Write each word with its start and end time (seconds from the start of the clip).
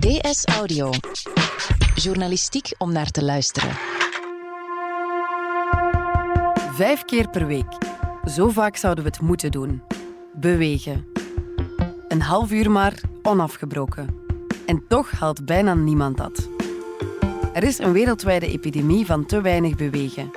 DS 0.00 0.44
Audio. 0.44 0.90
Journalistiek 1.94 2.74
om 2.78 2.92
naar 2.92 3.10
te 3.10 3.24
luisteren. 3.24 3.70
Vijf 6.72 7.04
keer 7.04 7.28
per 7.28 7.46
week. 7.46 7.76
Zo 8.24 8.48
vaak 8.48 8.76
zouden 8.76 9.04
we 9.04 9.10
het 9.10 9.20
moeten 9.20 9.50
doen. 9.50 9.82
Bewegen. 10.34 11.06
Een 12.08 12.22
half 12.22 12.50
uur 12.50 12.70
maar, 12.70 13.00
onafgebroken. 13.22 14.16
En 14.66 14.84
toch 14.88 15.10
haalt 15.10 15.44
bijna 15.44 15.74
niemand 15.74 16.16
dat. 16.16 16.48
Er 17.52 17.62
is 17.62 17.78
een 17.78 17.92
wereldwijde 17.92 18.46
epidemie 18.46 19.06
van 19.06 19.26
te 19.26 19.40
weinig 19.40 19.76
bewegen. 19.76 20.30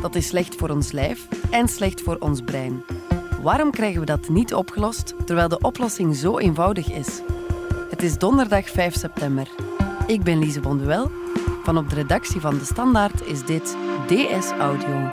Dat 0.00 0.14
is 0.14 0.26
slecht 0.26 0.54
voor 0.54 0.68
ons 0.68 0.92
lijf 0.92 1.28
en 1.50 1.68
slecht 1.68 2.00
voor 2.00 2.16
ons 2.18 2.40
brein. 2.40 2.84
Waarom 3.42 3.70
krijgen 3.70 4.00
we 4.00 4.06
dat 4.06 4.28
niet 4.28 4.54
opgelost, 4.54 5.14
terwijl 5.26 5.48
de 5.48 5.58
oplossing 5.60 6.16
zo 6.16 6.38
eenvoudig 6.38 6.90
is? 6.90 7.22
Het 8.02 8.10
is 8.10 8.18
donderdag 8.18 8.68
5 8.68 8.94
september. 8.94 9.48
Ik 10.06 10.22
ben 10.22 10.38
Lise 10.38 10.60
Bonduel. 10.60 11.10
Van 11.62 11.78
op 11.78 11.88
de 11.88 11.94
redactie 11.94 12.40
van 12.40 12.58
De 12.58 12.64
Standaard 12.64 13.26
is 13.26 13.44
dit 13.44 13.76
DS 14.06 14.50
Audio. 14.50 15.08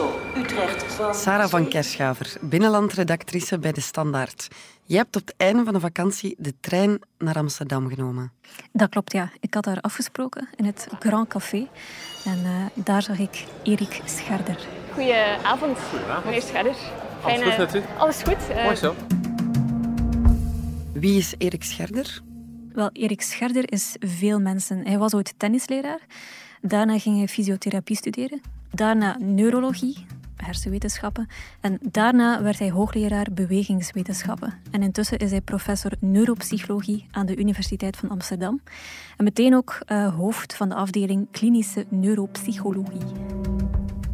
Amstel, 0.00 0.42
Utrecht 0.42 0.82
van... 0.82 1.14
Sarah 1.14 1.48
van 1.48 1.68
Kerschaver, 1.68 2.36
binnenlandredactrice 2.40 3.58
bij 3.58 3.72
De 3.72 3.80
Standaard. 3.80 4.48
Je 4.84 4.96
hebt 4.96 5.16
op 5.16 5.26
het 5.26 5.34
einde 5.36 5.64
van 5.64 5.72
de 5.72 5.80
vakantie 5.80 6.34
de 6.38 6.54
trein 6.60 7.00
naar 7.18 7.34
Amsterdam 7.34 7.88
genomen. 7.88 8.32
Dat 8.72 8.88
klopt, 8.88 9.12
ja. 9.12 9.30
Ik 9.40 9.54
had 9.54 9.64
daar 9.64 9.80
afgesproken 9.80 10.48
in 10.56 10.64
het 10.64 10.88
Grand 10.98 11.28
Café. 11.28 11.68
En 12.24 12.44
eh, 12.44 12.84
daar 12.84 13.02
zag 13.02 13.18
ik 13.18 13.44
Erik 13.62 14.00
Scherder. 14.04 14.58
Goedenavond, 14.92 15.78
meneer 16.24 16.42
Scherder. 16.42 16.76
Alles 17.22 17.42
goed 17.42 17.58
met 17.58 17.74
u? 17.74 17.82
Alles 17.98 18.22
goed. 18.22 18.48
Eh, 18.48 18.64
Mooi 18.64 18.76
zo. 18.76 18.94
Wie 20.92 21.18
is 21.18 21.34
Erik 21.38 21.64
Scherder? 21.64 22.20
Wel, 22.72 22.90
Erik 22.92 23.22
Scherder 23.22 23.72
is 23.72 23.96
veel 23.98 24.38
mensen. 24.38 24.86
Hij 24.86 24.98
was 24.98 25.14
ooit 25.14 25.34
tennisleraar. 25.36 26.00
Daarna 26.60 26.98
ging 26.98 27.16
hij 27.16 27.28
fysiotherapie 27.28 27.96
studeren. 27.96 28.40
Daarna 28.70 29.16
neurologie, 29.18 30.06
hersenwetenschappen. 30.36 31.28
En 31.60 31.78
daarna 31.82 32.42
werd 32.42 32.58
hij 32.58 32.70
hoogleraar 32.70 33.26
bewegingswetenschappen. 33.32 34.54
En 34.70 34.82
intussen 34.82 35.18
is 35.18 35.30
hij 35.30 35.40
professor 35.40 35.92
neuropsychologie 35.98 37.06
aan 37.10 37.26
de 37.26 37.36
Universiteit 37.36 37.96
van 37.96 38.08
Amsterdam. 38.08 38.60
En 39.16 39.24
meteen 39.24 39.54
ook 39.54 39.80
eh, 39.86 40.14
hoofd 40.14 40.56
van 40.56 40.68
de 40.68 40.74
afdeling 40.74 41.28
klinische 41.30 41.86
neuropsychologie. 41.88 43.02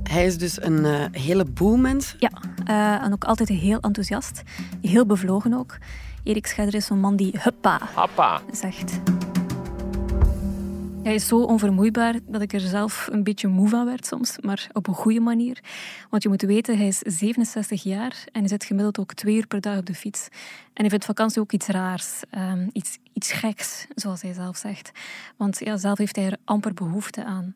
Hij 0.02 0.26
is 0.26 0.38
dus 0.38 0.62
een 0.62 0.84
eh, 0.84 1.04
heleboel 1.12 1.76
mensen. 1.76 2.16
Ja, 2.20 2.30
eh, 2.64 3.04
en 3.04 3.12
ook 3.12 3.24
altijd 3.24 3.48
heel 3.48 3.80
enthousiast. 3.80 4.42
Heel 4.80 5.06
bevlogen 5.06 5.54
ook. 5.54 5.78
Erik 6.22 6.46
Scherder 6.46 6.74
is 6.74 6.86
zo'n 6.86 7.00
man 7.00 7.16
die 7.16 7.34
huppa 7.38 7.80
Happa. 7.94 8.40
zegt. 8.52 9.00
Hij 11.06 11.14
is 11.14 11.26
zo 11.26 11.42
onvermoeibaar 11.42 12.14
dat 12.26 12.40
ik 12.40 12.52
er 12.52 12.60
zelf 12.60 13.08
een 13.12 13.22
beetje 13.22 13.48
moe 13.48 13.68
van 13.68 13.84
werd 13.84 14.06
soms, 14.06 14.36
maar 14.40 14.66
op 14.72 14.86
een 14.88 14.94
goede 14.94 15.20
manier. 15.20 15.60
Want 16.10 16.22
je 16.22 16.28
moet 16.28 16.42
weten, 16.42 16.76
hij 16.76 16.86
is 16.86 16.98
67 16.98 17.82
jaar 17.82 18.24
en 18.32 18.40
hij 18.40 18.48
zit 18.48 18.64
gemiddeld 18.64 18.98
ook 18.98 19.14
twee 19.14 19.36
uur 19.36 19.46
per 19.46 19.60
dag 19.60 19.78
op 19.78 19.86
de 19.86 19.94
fiets. 19.94 20.28
En 20.72 20.80
hij 20.80 20.88
vindt 20.88 21.04
vakantie 21.04 21.40
ook 21.40 21.52
iets 21.52 21.66
raars, 21.66 22.22
ehm, 22.30 22.68
iets, 22.72 22.98
iets 23.12 23.32
geks, 23.32 23.86
zoals 23.94 24.22
hij 24.22 24.32
zelf 24.32 24.56
zegt. 24.56 24.90
Want 25.36 25.58
ja, 25.58 25.76
zelf 25.76 25.98
heeft 25.98 26.16
hij 26.16 26.26
er 26.26 26.36
amper 26.44 26.74
behoefte 26.74 27.24
aan. 27.24 27.54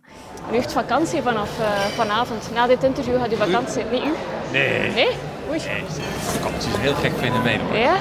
U 0.50 0.54
heeft 0.54 0.72
vakantie 0.72 1.22
vanaf 1.22 1.60
eh, 1.60 1.84
vanavond. 1.84 2.50
Na 2.54 2.66
dit 2.66 2.82
interview 2.82 3.16
gaat 3.16 3.32
u 3.32 3.36
vakantie. 3.36 3.84
Nee, 3.84 4.00
u? 4.00 4.12
Nee. 4.52 4.90
Nee? 4.90 5.08
Oei. 5.48 5.60
Vakantie 5.60 6.68
is 6.68 6.74
een 6.74 6.80
heel 6.80 6.94
gek 6.94 7.12
fenomeen 7.12 7.60
hoor. 7.60 7.76
Ja? 7.76 7.96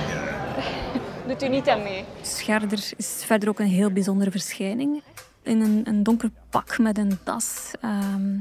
Doet 1.28 1.44
u 1.44 1.48
niet 1.48 1.70
aan 1.70 1.84
mee? 1.84 2.04
Scherder 2.22 2.92
is 2.98 3.24
verder 3.26 3.50
ook 3.50 3.60
een 3.60 3.68
heel 3.68 3.92
bijzondere 3.92 4.32
verschijning. 4.32 5.02
In 5.50 5.62
een, 5.62 6.04
donker 6.04 6.30
pak 6.50 6.78
met 6.78 6.98
een 6.98 7.20
das. 7.24 7.72
ehm, 7.82 8.38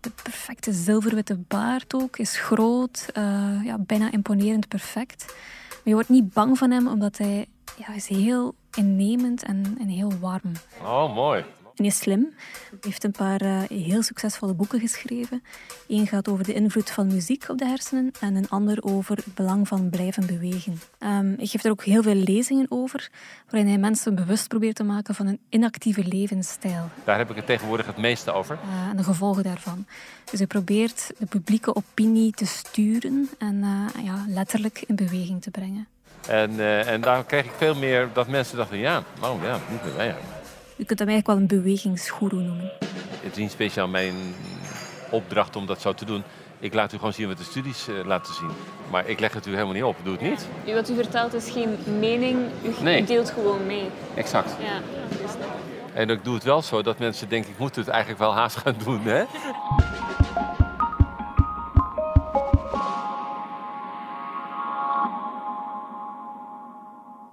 de 0.00 0.10
perfecte 0.22 0.72
zilverwitte 0.72 1.36
baard 1.48 1.94
ook. 1.94 2.18
Is 2.18 2.36
groot. 2.36 3.08
eh, 3.12 3.64
ja, 3.64 3.78
bijna 3.78 4.12
imponerend 4.12 4.68
perfect. 4.68 5.24
Maar 5.68 5.80
je 5.84 5.94
wordt 5.94 6.08
niet 6.08 6.32
bang 6.32 6.58
van 6.58 6.70
hem, 6.70 6.86
omdat 6.88 7.18
hij 7.18 7.46
ja, 7.76 7.94
is 7.94 8.06
heel 8.06 8.54
innemend 8.74 9.42
en, 9.42 9.76
en 9.78 9.88
heel 9.88 10.12
warm. 10.20 10.52
Oh, 10.82 11.14
mooi. 11.14 11.44
Is 11.84 11.98
slim. 11.98 12.34
Heeft 12.80 13.04
een 13.04 13.10
paar 13.10 13.40
eh, 13.40 13.60
heel 13.68 14.02
succesvolle 14.02 14.54
boeken 14.54 14.80
geschreven. 14.80 15.42
Eén 15.88 16.06
gaat 16.06 16.28
over 16.28 16.44
de 16.44 16.52
invloed 16.52 16.90
van 16.90 17.06
muziek 17.06 17.44
op 17.48 17.58
de 17.58 17.66
hersenen 17.66 18.10
en 18.20 18.34
een 18.34 18.48
ander 18.48 18.82
over 18.82 19.16
het 19.16 19.34
belang 19.34 19.68
van 19.68 19.90
blijven 19.90 20.26
bewegen. 20.26 20.80
Ehm 20.98 21.34
hij 21.36 21.46
geeft 21.46 21.64
er 21.64 21.70
ook 21.70 21.84
heel 21.84 22.02
veel 22.02 22.14
lezingen 22.14 22.66
over, 22.68 23.10
waarin 23.50 23.68
hij 23.68 23.78
mensen 23.78 24.14
bewust 24.14 24.48
probeert 24.48 24.76
te 24.76 24.84
maken 24.84 25.14
van 25.14 25.26
een 25.26 25.40
inactieve 25.48 26.04
levensstijl 26.04 26.88
Daar 27.04 27.18
heb 27.18 27.30
ik 27.30 27.36
het 27.36 27.46
tegenwoordig 27.46 27.86
het 27.86 27.96
meeste 27.96 28.32
over. 28.32 28.58
eh, 28.62 28.88
en 28.90 28.96
de 28.96 29.02
gevolgen 29.02 29.42
daarvan. 29.42 29.86
Dus 30.30 30.38
hij 30.38 30.48
probeert 30.48 31.10
de 31.18 31.26
publieke 31.26 31.74
opinie 31.74 32.32
te 32.32 32.46
sturen 32.46 33.28
en 33.38 33.62
eh, 33.62 34.04
ja, 34.04 34.24
letterlijk 34.28 34.84
in 34.86 34.96
beweging 34.96 35.42
te 35.42 35.50
brengen. 35.50 35.86
En, 36.28 36.60
eh, 36.60 36.88
en 36.88 37.00
daar 37.00 37.24
kreeg 37.24 37.44
ik 37.44 37.52
veel 37.56 37.74
meer 37.74 38.08
dat 38.12 38.28
mensen 38.28 38.56
dachten, 38.56 38.78
ja, 38.78 39.02
oh 39.22 39.42
ja, 39.42 39.58
niet 39.70 39.96
meer. 39.96 40.04
Ja. 40.06 40.16
Je 40.82 40.88
kunt 40.88 41.00
hem 41.00 41.08
eigenlijk 41.08 41.26
wel 41.26 41.48
een 41.48 41.62
bewegingsgoeroe 41.62 42.40
noemen. 42.42 42.70
Het 43.22 43.32
is 43.32 43.36
niet 43.36 43.50
speciaal 43.50 43.88
mijn 43.88 44.14
opdracht 45.10 45.56
om 45.56 45.66
dat 45.66 45.80
zo 45.80 45.92
te 45.92 46.04
doen. 46.04 46.22
Ik 46.58 46.74
laat 46.74 46.92
u 46.92 46.96
gewoon 46.96 47.12
zien 47.12 47.28
wat 47.28 47.38
de 47.38 47.44
studies 47.44 47.88
eh, 47.88 47.94
laten 48.04 48.34
zien. 48.34 48.50
Maar 48.90 49.08
ik 49.08 49.20
leg 49.20 49.32
het 49.32 49.46
u 49.46 49.50
helemaal 49.50 49.72
niet 49.72 49.82
op. 49.82 49.96
Doe 50.02 50.12
het 50.12 50.22
niet. 50.22 50.46
U, 50.68 50.74
wat 50.74 50.90
u 50.90 50.94
vertelt 50.94 51.34
is 51.34 51.50
geen 51.50 51.76
mening. 51.98 52.38
U, 52.64 52.82
Nee. 52.82 53.04
deelt 53.04 53.30
gewoon 53.30 53.66
mee. 53.66 53.88
Exact. 54.14 54.50
Ja, 54.62 54.72
dat 55.10 55.18
is 55.20 55.30
het. 55.30 55.38
En 55.94 56.10
ik 56.10 56.24
doe 56.24 56.34
het 56.34 56.44
wel 56.44 56.62
zo 56.62 56.82
dat 56.82 56.98
mensen 56.98 57.28
denken, 57.28 57.50
ik 57.50 57.58
moet 57.58 57.76
het 57.76 57.88
eigenlijk 57.88 58.20
wel 58.20 58.34
haast 58.34 58.56
gaan 58.56 58.74
doen. 58.84 59.00
Hè? 59.02 59.22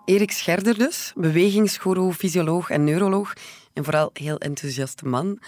Erik 0.10 0.32
Scherder 0.32 0.78
dus, 0.78 1.14
bewegingsgoeroe, 1.16 2.14
fysioloog 2.14 2.70
en 2.70 2.84
neuroloog. 2.84 3.34
En 3.74 3.84
vooral 3.84 4.10
heel 4.14 4.38
enthousiaste 4.38 5.06
man. 5.06 5.40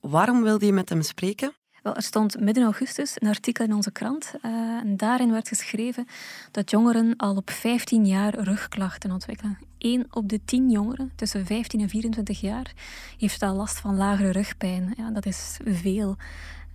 Waarom 0.00 0.42
wilde 0.42 0.66
je 0.66 0.72
met 0.72 0.88
hem 0.88 1.02
spreken? 1.02 1.52
Wel, 1.82 1.94
er 1.94 2.02
stond 2.02 2.40
midden 2.40 2.64
augustus 2.64 3.14
een 3.18 3.28
artikel 3.28 3.64
in 3.64 3.74
onze 3.74 3.90
krant. 3.90 4.32
eh, 4.42 4.50
en 4.52 4.96
daarin 4.96 5.30
werd 5.30 5.48
geschreven 5.48 6.06
dat 6.50 6.70
jongeren 6.70 7.16
al 7.16 7.36
op 7.36 7.50
15 7.50 8.06
jaar 8.06 8.38
rugklachten 8.38 9.10
ontwikkelen. 9.10 9.58
Eén 9.78 10.06
op 10.10 10.28
de 10.28 10.40
10 10.44 10.70
jongeren 10.70 11.12
tussen 11.16 11.46
15 11.46 11.80
en 11.80 11.88
24 11.88 12.40
jaar 12.40 12.72
heeft 13.18 13.42
al 13.42 13.54
last 13.54 13.78
van 13.78 13.96
lagere 13.96 14.30
rugpijn. 14.30 14.94
Ja, 14.96 15.10
dat 15.10 15.26
is 15.26 15.56
veel. 15.64 16.16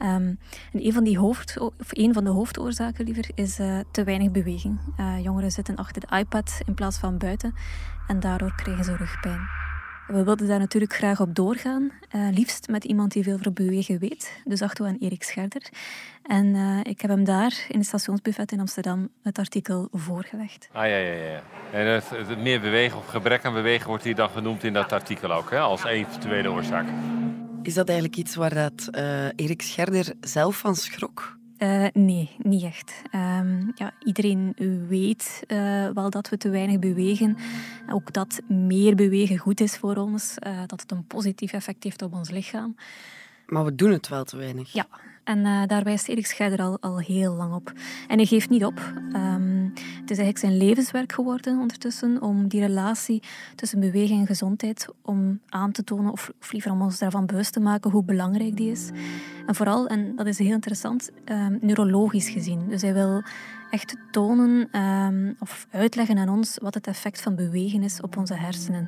Ehm, 0.02 0.34
en 0.74 0.86
een 0.86 0.94
van, 0.94 1.04
die 1.04 1.18
hoofd, 1.18 1.60
of 1.60 1.74
van 2.12 2.24
de 2.24 2.30
hoofdoorzaken 2.30 3.06
liever, 3.06 3.30
is 3.36 3.60
eh, 3.60 3.80
te 3.92 4.04
weinig 4.04 4.32
beweging. 4.32 4.80
Eh, 4.98 5.24
jongeren 5.24 5.52
zitten 5.52 5.76
achter 5.76 6.02
de 6.08 6.18
iPad 6.18 6.62
in 6.66 6.74
plaats 6.74 6.98
van 6.98 7.18
buiten 7.18 7.54
en 8.08 8.20
daardoor 8.20 8.56
krijgen 8.56 8.84
ze 8.84 8.96
rugpijn. 8.96 9.40
We 10.08 10.24
wilden 10.24 10.48
daar 10.48 10.60
natuurlijk 10.60 10.94
graag 10.94 11.22
op 11.22 11.36
doorgaan. 11.36 11.92
eh, 12.10 12.28
liefst 12.32 12.68
met 12.68 12.84
iemand 12.84 13.12
die 13.12 13.24
veel 13.24 13.34
over 13.34 13.54
bewegen 13.54 14.00
weet. 14.00 14.42
Dus 14.46 14.60
dachten 14.60 14.84
we 14.86 14.90
aan 14.90 14.98
Erik 15.00 15.24
Scherder. 15.24 15.70
En 16.24 16.56
ik 16.84 17.02
heb 17.02 17.10
hem 17.10 17.24
daar 17.24 17.66
in 17.68 17.78
het 17.78 17.88
stationsbuffet 17.88 18.52
in 18.52 18.60
Amsterdam 18.60 19.10
het 19.24 19.38
artikel 19.38 19.88
voorgelegd. 19.92 20.70
Ah 20.72 20.88
ja, 20.88 20.98
ja, 20.98 21.14
ja. 21.14 21.42
En 21.72 21.88
het 22.28 22.38
meer 22.38 22.62
bewegen 22.62 22.98
of 22.98 23.06
gebrek 23.08 23.46
aan 23.46 23.54
bewegen 23.54 23.88
wordt 23.88 24.04
hier 24.04 24.16
dan 24.16 24.30
genoemd 24.30 24.64
in 24.64 24.74
dat 24.74 24.92
artikel 24.92 25.32
ook, 25.32 25.52
hè? 25.52 25.60
als 25.60 25.84
eventuele 25.84 26.52
oorzaak. 26.52 26.86
Is 27.64 27.74
dat 27.74 27.88
eigenlijk 27.88 28.18
iets 28.18 28.36
waar 28.36 28.54
dat, 28.54 28.88
eh, 28.92 29.26
Erik 29.26 29.62
Scherder 29.62 30.14
zelf 30.22 30.58
van 30.58 30.76
schrok? 30.76 31.38
Eh, 31.58 31.86
nee, 31.94 32.30
niet 32.38 32.64
echt. 32.64 33.02
Ehm, 33.12 33.72
ja, 33.76 33.94
iedereen 34.00 34.56
weet 34.88 35.44
eh, 35.48 35.90
wel 35.94 36.10
dat 36.10 36.30
we 36.30 36.38
te 36.38 36.50
weinig 36.50 36.80
bewegen. 36.80 37.38
Ook 37.90 38.14
dat 38.14 38.42
meer 38.48 38.96
bewegen 38.96 39.38
goed 39.38 39.62
is 39.62 39.78
voor 39.78 39.96
ons. 39.96 40.36
dat 40.68 40.82
het 40.82 40.92
een 40.92 41.08
positief 41.08 41.54
effect 41.54 41.84
heeft 41.84 42.02
op 42.02 42.14
ons 42.14 42.30
lichaam. 42.30 42.76
Maar 43.46 43.66
we 43.66 43.76
doen 43.76 43.92
het 43.92 44.08
wel 44.08 44.24
te 44.24 44.38
weinig. 44.38 44.74
Ja, 44.74 44.88
En 45.24 45.38
uh, 45.38 45.62
daar 45.68 45.84
wijst 45.84 46.08
Erik 46.08 46.26
Scheider 46.26 46.60
al, 46.60 46.78
al 46.80 47.00
heel 47.00 47.36
lang 47.36 47.54
op. 47.54 47.74
En 48.08 48.18
hij 48.18 48.26
geeft 48.26 48.50
niet 48.50 48.66
op. 48.66 48.80
Um, 49.14 49.72
het 49.74 50.12
is 50.12 50.18
eigenlijk 50.18 50.38
zijn 50.38 50.58
levenswerk 50.58 51.12
geworden 51.12 51.60
ondertussen 51.60 52.22
om 52.22 52.48
die 52.48 52.62
relatie 52.62 53.24
tussen 53.56 53.80
beweging 53.80 54.20
en 54.20 54.28
gezondheid 54.28 54.88
om 55.02 55.40
aan 55.50 55.72
te 55.72 55.84
tonen, 55.84 56.12
of, 56.12 56.32
of 56.42 56.52
liever 56.52 56.72
om 56.72 56.82
ons 56.82 57.00
daarvan 57.00 57.26
bewust 57.26 57.54
te 57.54 57.60
maken 57.60 57.92
hoe 57.92 58.04
belangrijk 58.04 58.58
die 58.58 58.72
is. 58.72 58.90
En 59.46 59.56
vooral, 59.56 59.88
en 59.88 60.16
dat 60.16 60.26
is 60.26 60.38
heel 60.38 60.54
interessant, 60.54 61.10
um, 61.26 61.58
neurologisch 61.62 62.30
gezien. 62.30 62.70
Dus 62.70 62.82
hij 62.82 62.94
wil 62.94 63.24
echt 63.70 63.96
tonen 64.12 64.82
um, 64.82 65.36
of 65.40 65.68
uitleggen 65.72 66.18
aan 66.18 66.30
ons 66.30 66.58
wat 66.62 66.74
het 66.74 66.88
effect 66.88 67.22
van 67.22 67.36
bewegen 67.36 67.84
is 67.84 68.02
op 68.02 68.18
onze 68.18 68.34
hersenen. 68.34 68.88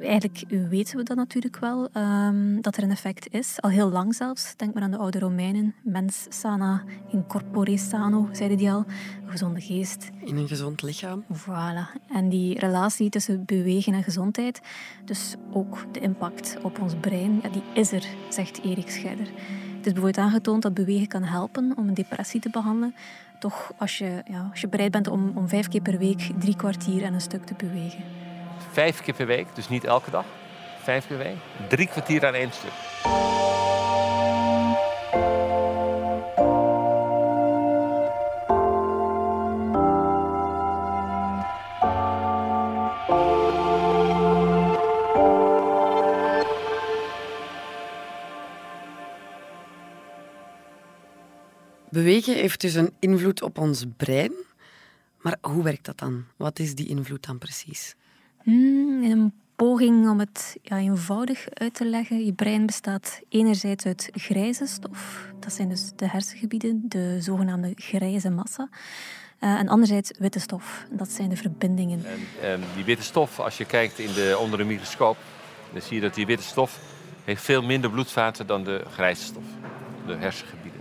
Eigenlijk 0.00 0.44
weten 0.68 0.96
we 0.96 1.02
dat 1.02 1.16
natuurlijk 1.16 1.58
wel, 1.58 1.88
um, 1.96 2.60
dat 2.60 2.76
er 2.76 2.82
een 2.82 2.90
effect 2.90 3.32
is. 3.32 3.60
Al 3.60 3.70
heel 3.70 3.90
lang 3.90 4.14
zelfs. 4.14 4.56
Denk 4.56 4.74
maar 4.74 4.82
aan 4.82 4.90
de 4.90 4.96
oude 4.96 5.18
Romeinen. 5.18 5.74
Mens 5.82 6.26
sana 6.28 6.82
in 7.10 7.26
corpore 7.26 7.76
sano, 7.76 8.28
zeiden 8.32 8.58
die 8.58 8.70
al. 8.70 8.84
Een 9.24 9.30
gezonde 9.30 9.60
geest. 9.60 10.10
In 10.24 10.36
een 10.36 10.48
gezond 10.48 10.82
lichaam. 10.82 11.24
Voilà. 11.32 12.00
En 12.12 12.28
die 12.28 12.58
relatie 12.58 13.10
tussen 13.10 13.44
bewegen 13.44 13.94
en 13.94 14.02
gezondheid, 14.02 14.60
dus 15.04 15.34
ook 15.52 15.86
de 15.92 16.00
impact 16.00 16.56
op 16.62 16.80
ons 16.80 16.94
brein, 17.00 17.40
ja, 17.42 17.48
die 17.48 17.62
is 17.74 17.92
er, 17.92 18.06
zegt 18.28 18.62
Erik 18.62 18.90
Scheider. 18.90 19.26
Het 19.76 19.86
is 19.86 19.92
bijvoorbeeld 19.92 20.26
aangetoond 20.26 20.62
dat 20.62 20.74
bewegen 20.74 21.06
kan 21.06 21.22
helpen 21.22 21.72
om 21.76 21.88
een 21.88 21.94
depressie 21.94 22.40
te 22.40 22.50
behandelen. 22.50 22.94
Toch 23.38 23.72
als 23.76 23.98
je, 23.98 24.22
ja, 24.30 24.48
als 24.50 24.60
je 24.60 24.68
bereid 24.68 24.90
bent 24.90 25.08
om, 25.08 25.32
om 25.34 25.48
vijf 25.48 25.68
keer 25.68 25.82
per 25.82 25.98
week 25.98 26.30
drie 26.38 26.56
kwartier 26.56 27.02
en 27.02 27.14
een 27.14 27.20
stuk 27.20 27.44
te 27.44 27.54
bewegen. 27.56 28.19
Vijf 28.72 29.02
keer 29.02 29.14
per 29.14 29.26
week, 29.26 29.54
dus 29.54 29.68
niet 29.68 29.84
elke 29.84 30.10
dag. 30.10 30.24
Vijf 30.82 31.06
keer 31.06 31.16
per 31.16 31.26
week. 31.26 31.68
Drie 31.68 31.86
kwartier 31.86 32.26
aan 32.26 32.34
één 32.34 32.52
stuk. 32.52 32.72
Bewegen 51.90 52.34
heeft 52.34 52.60
dus 52.60 52.74
een 52.74 52.94
invloed 52.98 53.42
op 53.42 53.58
ons 53.58 53.84
brein. 53.96 54.32
Maar 55.20 55.36
hoe 55.40 55.62
werkt 55.62 55.84
dat 55.84 55.98
dan? 55.98 56.24
Wat 56.36 56.58
is 56.58 56.74
die 56.74 56.88
invloed 56.88 57.26
dan 57.26 57.38
precies? 57.38 57.94
Hmm, 58.42 59.02
in 59.02 59.10
een 59.10 59.32
poging 59.56 60.08
om 60.08 60.18
het 60.18 60.56
ja, 60.62 60.78
eenvoudig 60.78 61.48
uit 61.48 61.74
te 61.74 61.84
leggen. 61.84 62.24
Je 62.24 62.32
brein 62.32 62.66
bestaat 62.66 63.20
enerzijds 63.28 63.86
uit 63.86 64.10
grijze 64.12 64.66
stof. 64.66 65.26
Dat 65.40 65.52
zijn 65.52 65.68
dus 65.68 65.92
de 65.96 66.08
hersengebieden, 66.08 66.82
de 66.88 67.16
zogenaamde 67.20 67.72
grijze 67.76 68.30
massa. 68.30 68.68
Uh, 69.40 69.58
en 69.58 69.68
anderzijds 69.68 70.12
witte 70.18 70.38
stof. 70.38 70.86
Dat 70.90 71.10
zijn 71.10 71.28
de 71.28 71.36
verbindingen. 71.36 72.04
En, 72.04 72.50
en 72.50 72.60
die 72.74 72.84
witte 72.84 73.02
stof, 73.02 73.40
als 73.40 73.58
je 73.58 73.64
kijkt 73.64 73.98
in 73.98 74.12
de, 74.12 74.36
onder 74.40 74.58
de 74.58 74.64
microscoop, 74.64 75.16
dan 75.72 75.82
zie 75.82 75.94
je 75.94 76.00
dat 76.00 76.14
die 76.14 76.26
witte 76.26 76.44
stof 76.44 76.80
heeft 77.24 77.42
veel 77.42 77.62
minder 77.62 77.90
bloedvaten 77.90 78.46
dan 78.46 78.64
de 78.64 78.84
grijze 78.90 79.22
stof, 79.22 79.44
de 80.06 80.14
hersengebieden. 80.14 80.80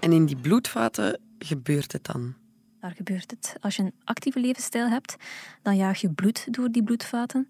En 0.00 0.12
in 0.12 0.26
die 0.26 0.36
bloedvaten 0.36 1.20
gebeurt 1.38 1.92
het 1.92 2.04
dan? 2.04 2.34
Daar 2.80 2.92
gebeurt 2.96 3.30
het. 3.30 3.56
Als 3.60 3.76
je 3.76 3.82
een 3.82 3.92
actieve 4.04 4.40
levensstijl 4.40 4.88
hebt, 4.88 5.16
dan 5.62 5.76
jaag 5.76 6.00
je 6.00 6.10
bloed 6.10 6.54
door 6.54 6.68
die 6.70 6.82
bloedvaten. 6.82 7.48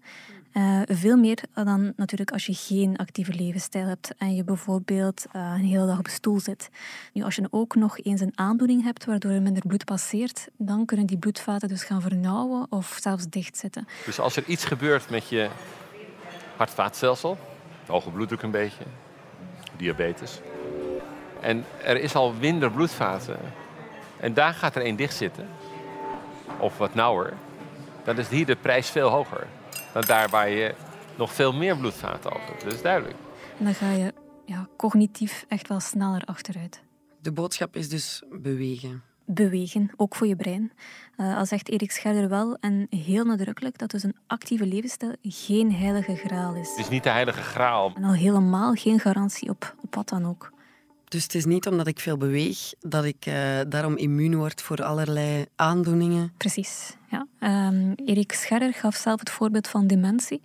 Uh, 0.53 0.81
veel 0.85 1.17
meer 1.17 1.39
dan 1.53 1.93
natuurlijk 1.95 2.31
als 2.31 2.45
je 2.45 2.53
geen 2.53 2.97
actieve 2.97 3.33
levensstijl 3.33 3.87
hebt 3.87 4.13
en 4.17 4.35
je 4.35 4.43
bijvoorbeeld 4.43 5.25
uh, 5.35 5.41
een 5.41 5.65
hele 5.65 5.85
dag 5.85 5.99
op 5.99 6.07
stoel 6.07 6.39
zit. 6.39 6.69
Nu, 7.13 7.23
als 7.23 7.35
je 7.35 7.47
ook 7.49 7.75
nog 7.75 7.99
eens 7.99 8.21
een 8.21 8.31
aandoening 8.35 8.83
hebt 8.83 9.05
waardoor 9.05 9.31
er 9.31 9.41
minder 9.41 9.63
bloed 9.67 9.85
passeert, 9.85 10.47
dan 10.57 10.85
kunnen 10.85 11.05
die 11.05 11.17
bloedvaten 11.17 11.67
dus 11.67 11.83
gaan 11.83 12.01
vernauwen 12.01 12.67
of 12.69 12.97
zelfs 13.01 13.25
dichtzitten. 13.29 13.87
Dus 14.05 14.19
als 14.19 14.35
er 14.35 14.43
iets 14.45 14.65
gebeurt 14.65 15.09
met 15.09 15.29
je 15.29 15.49
hart-vaatstelsel, 16.55 17.37
hoge 17.87 18.09
bloeddruk 18.09 18.41
een 18.41 18.51
beetje, 18.51 18.83
diabetes, 19.77 20.41
en 21.41 21.65
er 21.83 21.99
is 21.99 22.15
al 22.15 22.33
minder 22.33 22.71
bloedvaten. 22.71 23.37
En 24.19 24.33
daar 24.33 24.53
gaat 24.53 24.75
er 24.75 24.81
één 24.81 24.95
dicht 24.95 25.15
zitten. 25.15 25.47
Of 26.59 26.77
wat 26.77 26.93
nauwer. 26.93 27.33
Dan 28.03 28.17
is 28.17 28.27
hier 28.27 28.45
de 28.45 28.55
prijs 28.55 28.89
veel 28.89 29.09
hoger. 29.09 29.47
Dan 29.93 30.01
daar 30.01 30.29
waar 30.29 30.49
je 30.49 30.75
nog 31.17 31.33
veel 31.33 31.53
meer 31.53 31.77
bloedvaten 31.77 32.31
over 32.31 32.47
hebt. 32.47 32.63
Dat 32.63 32.73
is 32.73 32.81
duidelijk. 32.81 33.15
En 33.59 33.65
dan 33.65 33.73
ga 33.73 33.91
je 33.91 34.13
ja, 34.45 34.67
cognitief 34.77 35.45
echt 35.47 35.67
wel 35.67 35.79
sneller 35.79 36.21
achteruit. 36.25 36.81
De 37.21 37.31
boodschap 37.31 37.75
is 37.75 37.89
dus 37.89 38.23
bewegen. 38.31 39.01
Bewegen, 39.25 39.89
ook 39.95 40.15
voor 40.15 40.27
je 40.27 40.35
brein. 40.35 40.71
Uh, 41.17 41.37
al 41.37 41.45
zegt 41.45 41.69
Erik 41.69 41.91
Scherder 41.91 42.29
wel 42.29 42.57
en 42.59 42.87
heel 42.89 43.25
nadrukkelijk 43.25 43.77
dat 43.77 43.91
dus 43.91 44.03
een 44.03 44.15
actieve 44.27 44.65
levensstijl 44.65 45.15
geen 45.21 45.73
heilige 45.73 46.15
graal 46.15 46.55
is. 46.55 46.69
Het 46.69 46.79
is 46.79 46.89
niet 46.89 47.03
de 47.03 47.09
heilige 47.09 47.41
graal. 47.41 47.91
En 47.95 48.03
al 48.03 48.13
helemaal 48.13 48.73
geen 48.73 48.99
garantie 48.99 49.49
op, 49.49 49.75
op 49.81 49.95
wat 49.95 50.09
dan 50.09 50.25
ook. 50.25 50.51
Dus 51.07 51.23
het 51.23 51.35
is 51.35 51.45
niet 51.45 51.67
omdat 51.67 51.87
ik 51.87 51.99
veel 51.99 52.17
beweeg 52.17 52.73
dat 52.79 53.05
ik 53.05 53.25
uh, 53.25 53.33
daarom 53.67 53.97
immuun 53.97 54.35
word 54.35 54.61
voor 54.61 54.83
allerlei 54.83 55.45
aandoeningen. 55.55 56.31
Precies. 56.37 56.95
Ja. 57.09 57.27
Um, 57.67 57.93
Erik 58.05 58.31
Scherrer 58.31 58.73
gaf 58.73 58.95
zelf 58.95 59.19
het 59.19 59.29
voorbeeld 59.29 59.67
van 59.67 59.87
dementie. 59.87 60.41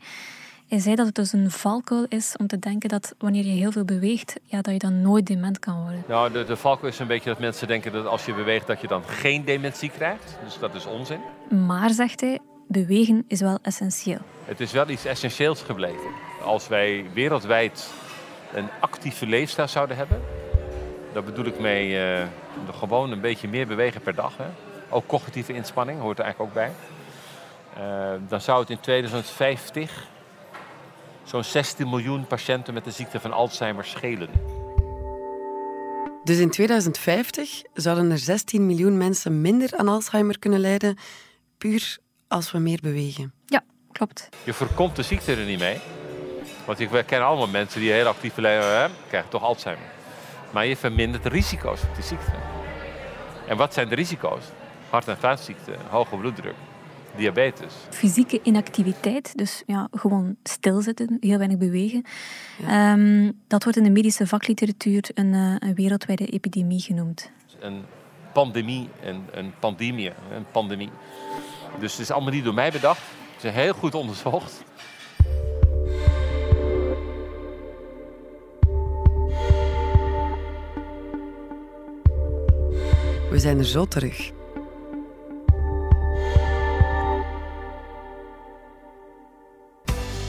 Hij 0.69 0.79
zei 0.81 0.95
dat 0.95 1.07
het 1.07 1.15
dus 1.15 1.33
een 1.33 1.51
valkuil 1.51 2.07
is 2.09 2.35
om 2.37 2.47
te 2.47 2.59
denken 2.59 2.89
dat 2.89 3.15
wanneer 3.19 3.45
je 3.45 3.51
heel 3.51 3.73
veel 3.73 3.85
beweegt, 3.85 4.41
ja, 4.45 4.61
dat 4.61 4.73
je 4.73 4.79
dan 4.79 5.03
nooit 5.03 5.27
dement 5.27 5.59
kan 5.59 5.83
worden. 5.83 6.05
Nou, 6.09 6.33
de, 6.33 6.45
de 6.45 6.57
valkuil 6.57 6.93
is 6.93 6.99
een 6.99 7.07
beetje 7.07 7.31
dat 7.31 7.39
mensen 7.39 7.67
denken 7.69 7.93
dat 7.93 8.07
als 8.07 8.25
je 8.25 8.35
beweegt, 8.35 8.67
dat 8.67 8.81
je 8.81 8.87
dan 8.87 9.05
geen 9.05 9.45
dementie 9.45 9.91
krijgt. 9.91 10.37
Dus 10.45 10.59
dat 10.59 10.75
is 10.75 10.87
onzin. 10.87 11.21
Maar, 11.67 11.91
zegt 11.91 12.21
hij, 12.21 12.39
bewegen 12.69 13.25
is 13.29 13.41
wel 13.41 13.59
essentieel. 13.63 14.19
Het 14.45 14.61
is 14.61 14.73
wel 14.73 14.89
iets 14.89 15.05
essentieels 15.05 15.63
gebleken. 15.63 16.11
Als 16.45 16.69
wij 16.69 17.05
wereldwijd 17.15 17.91
een 18.55 18.69
actieve 18.81 19.27
leefstijl 19.27 19.69
zouden 19.69 19.97
hebben, 19.97 20.21
daar 21.13 21.25
bedoel 21.25 21.45
ik 21.45 21.61
mee 21.61 22.17
uh, 22.19 22.27
gewoon 22.73 23.13
een 23.13 23.21
beetje 23.21 23.49
meer 23.49 23.67
bewegen 23.67 24.01
per 24.01 24.15
dag. 24.15 24.37
Hè. 24.37 24.47
Ook 24.89 25.07
cognitieve 25.07 25.53
inspanning 25.53 26.01
hoort 26.01 26.19
er 26.19 26.25
eigenlijk 26.25 26.57
ook 26.57 26.63
bij. 26.63 26.73
Uh, 27.79 28.21
dan 28.29 28.41
zou 28.41 28.61
het 28.61 28.71
in 28.71 28.81
2050 28.81 30.07
zo'n 31.25 31.45
16 31.45 31.89
miljoen 31.89 32.27
patiënten 32.27 32.75
met 32.75 32.85
de 32.85 32.91
ziekte 32.91 33.21
van 33.21 33.33
Alzheimer 33.33 33.85
schelen. 33.85 34.29
Dus 36.25 36.39
in 36.39 36.51
2050 36.51 37.63
zouden 37.75 38.11
er 38.11 38.19
16 38.19 38.67
miljoen 38.67 38.97
mensen 38.97 39.41
minder 39.41 39.77
aan 39.77 39.89
Alzheimer 39.89 40.39
kunnen 40.39 40.61
lijden, 40.61 40.99
puur 41.59 41.99
als 42.29 42.53
we 42.53 42.59
meer 42.59 42.79
bewegen. 42.83 43.33
Ja, 43.47 43.65
klopt. 43.93 44.29
Je 44.45 44.53
voorkomt 44.53 44.97
de 44.97 45.03
ziekte 45.03 45.35
er 45.35 45.45
niet 45.45 45.59
mee. 45.59 45.79
Want 46.65 46.81
ik 46.81 46.89
ken 47.07 47.25
allemaal 47.25 47.49
mensen 47.49 47.81
die 47.81 47.93
heel 47.93 48.07
actief 48.07 48.37
leven, 48.37 48.91
krijgen 49.09 49.31
toch 49.31 49.43
Alzheimer. 49.43 49.87
Maar 50.53 50.67
je 50.67 50.77
vermindert 50.77 51.23
de 51.23 51.29
risico's 51.29 51.83
op 51.83 51.95
die 51.95 52.05
ziekte. 52.05 52.33
En 53.49 53.57
wat 53.57 53.75
zijn 53.75 53.89
de 53.89 53.95
risico's? 53.95 54.45
Hart- 54.91 55.09
en 55.09 55.19
vaatziekten, 55.19 55.77
hoge 55.89 56.17
bloeddruk, 56.17 56.55
diabetes. 57.17 57.75
Fysieke 57.91 58.41
inactiviteit, 58.43 59.39
dus 59.39 59.63
ja, 59.67 59.89
gewoon 59.91 60.37
stilzitten, 60.43 61.17
heel 61.21 61.39
weinig 61.39 61.59
bewegen. 61.59 62.05
Um, 62.71 63.41
dat 63.47 63.63
wordt 63.63 63.79
in 63.79 63.85
de 63.85 63.91
medische 63.91 64.27
vakliteratuur 64.27 65.11
een, 65.15 65.33
uh, 65.33 65.55
een 65.59 65.75
wereldwijde 65.75 66.27
epidemie 66.27 66.81
genoemd. 66.81 67.31
Een 67.61 67.85
pandemie, 68.33 68.89
een, 69.03 69.23
een 69.31 69.53
pandemie, 69.59 70.13
een 70.31 70.47
pandemie. 70.51 70.91
Dus 71.79 71.93
het 71.93 72.01
is 72.01 72.11
allemaal 72.11 72.33
niet 72.33 72.45
door 72.45 72.55
mij 72.55 72.71
bedacht. 72.71 73.03
Het 73.35 73.45
is 73.45 73.53
heel 73.53 73.73
goed 73.73 73.95
onderzocht. 73.95 74.63
We 83.33 83.39
zijn 83.39 83.59
er 83.59 83.65
zo 83.65 83.87
terug. 83.87 84.31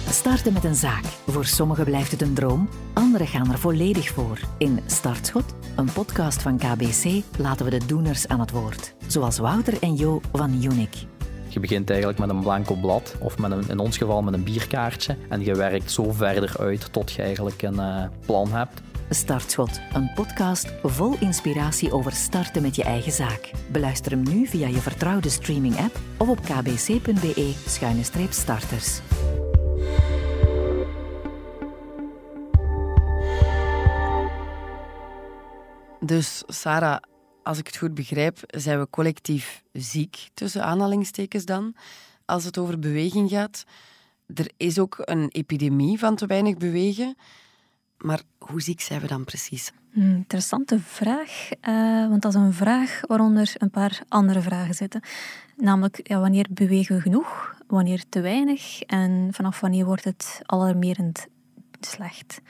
Starten 0.09 0.53
met 0.53 0.63
een 0.63 0.75
zaak. 0.75 1.03
Voor 1.03 1.45
sommigen 1.45 1.85
blijft 1.85 2.11
het 2.11 2.21
een 2.21 2.33
droom, 2.33 2.69
anderen 2.93 3.27
gaan 3.27 3.51
er 3.51 3.59
volledig 3.59 4.09
voor. 4.09 4.39
In 4.57 4.79
Startschot, 4.85 5.55
een 5.75 5.91
podcast 5.93 6.41
van 6.41 6.57
KBC, 6.57 7.23
laten 7.37 7.65
we 7.65 7.79
de 7.79 7.85
doeners 7.85 8.27
aan 8.27 8.39
het 8.39 8.51
woord. 8.51 8.93
Zoals 9.07 9.37
Wouter 9.37 9.81
en 9.81 9.95
Jo 9.95 10.21
van 10.31 10.63
Unic. 10.63 10.95
Je 11.47 11.59
begint 11.59 11.89
eigenlijk 11.89 12.19
met 12.19 12.29
een 12.29 12.41
blanco 12.41 12.75
blad, 12.75 13.15
of 13.19 13.37
met 13.37 13.51
een, 13.51 13.69
in 13.69 13.79
ons 13.79 13.97
geval 13.97 14.21
met 14.21 14.33
een 14.33 14.43
bierkaartje. 14.43 15.17
En 15.29 15.43
je 15.43 15.55
werkt 15.55 15.91
zo 15.91 16.11
verder 16.11 16.57
uit 16.59 16.93
tot 16.93 17.11
je 17.11 17.21
eigenlijk 17.21 17.61
een 17.61 17.75
uh, 17.75 18.03
plan 18.25 18.51
hebt. 18.51 18.81
Startschot, 19.09 19.81
een 19.93 20.11
podcast 20.15 20.73
vol 20.83 21.15
inspiratie 21.19 21.91
over 21.91 22.11
starten 22.11 22.61
met 22.61 22.75
je 22.75 22.83
eigen 22.83 23.11
zaak. 23.11 23.51
Beluister 23.71 24.11
hem 24.11 24.23
nu 24.23 24.47
via 24.47 24.67
je 24.67 24.81
vertrouwde 24.81 25.29
streaming-app 25.29 25.99
of 26.17 26.27
op 26.27 26.41
kbc.be-starters. 26.41 28.99
Dus 35.99 36.43
Sarah, 36.47 37.01
als 37.43 37.57
ik 37.57 37.67
het 37.67 37.77
goed 37.77 37.93
begrijp, 37.93 38.37
zijn 38.47 38.79
we 38.79 38.89
collectief 38.89 39.63
ziek, 39.71 40.29
tussen 40.33 40.63
aanhalingstekens 40.63 41.45
dan, 41.45 41.75
als 42.25 42.43
het 42.43 42.57
over 42.57 42.79
beweging 42.79 43.29
gaat. 43.29 43.63
Er 44.33 44.51
is 44.57 44.79
ook 44.79 44.95
een 44.99 45.29
epidemie 45.29 45.99
van 45.99 46.15
te 46.15 46.25
weinig 46.25 46.57
bewegen. 46.57 47.15
Maar 48.03 48.21
hoe 48.37 48.61
ziek 48.61 48.81
zijn 48.81 49.01
we 49.01 49.07
dan 49.07 49.23
precies? 49.23 49.71
Hmm, 49.91 50.15
interessante 50.15 50.79
vraag, 50.79 51.49
uh, 51.61 52.07
want 52.07 52.21
dat 52.21 52.33
is 52.33 52.39
een 52.41 52.53
vraag 52.53 52.99
waaronder 53.07 53.53
een 53.57 53.69
paar 53.69 54.01
andere 54.07 54.41
vragen 54.41 54.73
zitten. 54.73 55.01
Namelijk, 55.57 55.99
ja, 56.03 56.19
wanneer 56.19 56.47
bewegen 56.49 56.95
we 56.95 57.01
genoeg? 57.01 57.55
Wanneer 57.67 58.03
te 58.09 58.21
weinig? 58.21 58.81
En 58.81 59.27
vanaf 59.31 59.59
wanneer 59.59 59.85
wordt 59.85 60.03
het 60.03 60.41
alarmerend 60.45 61.27
slecht? 61.79 62.41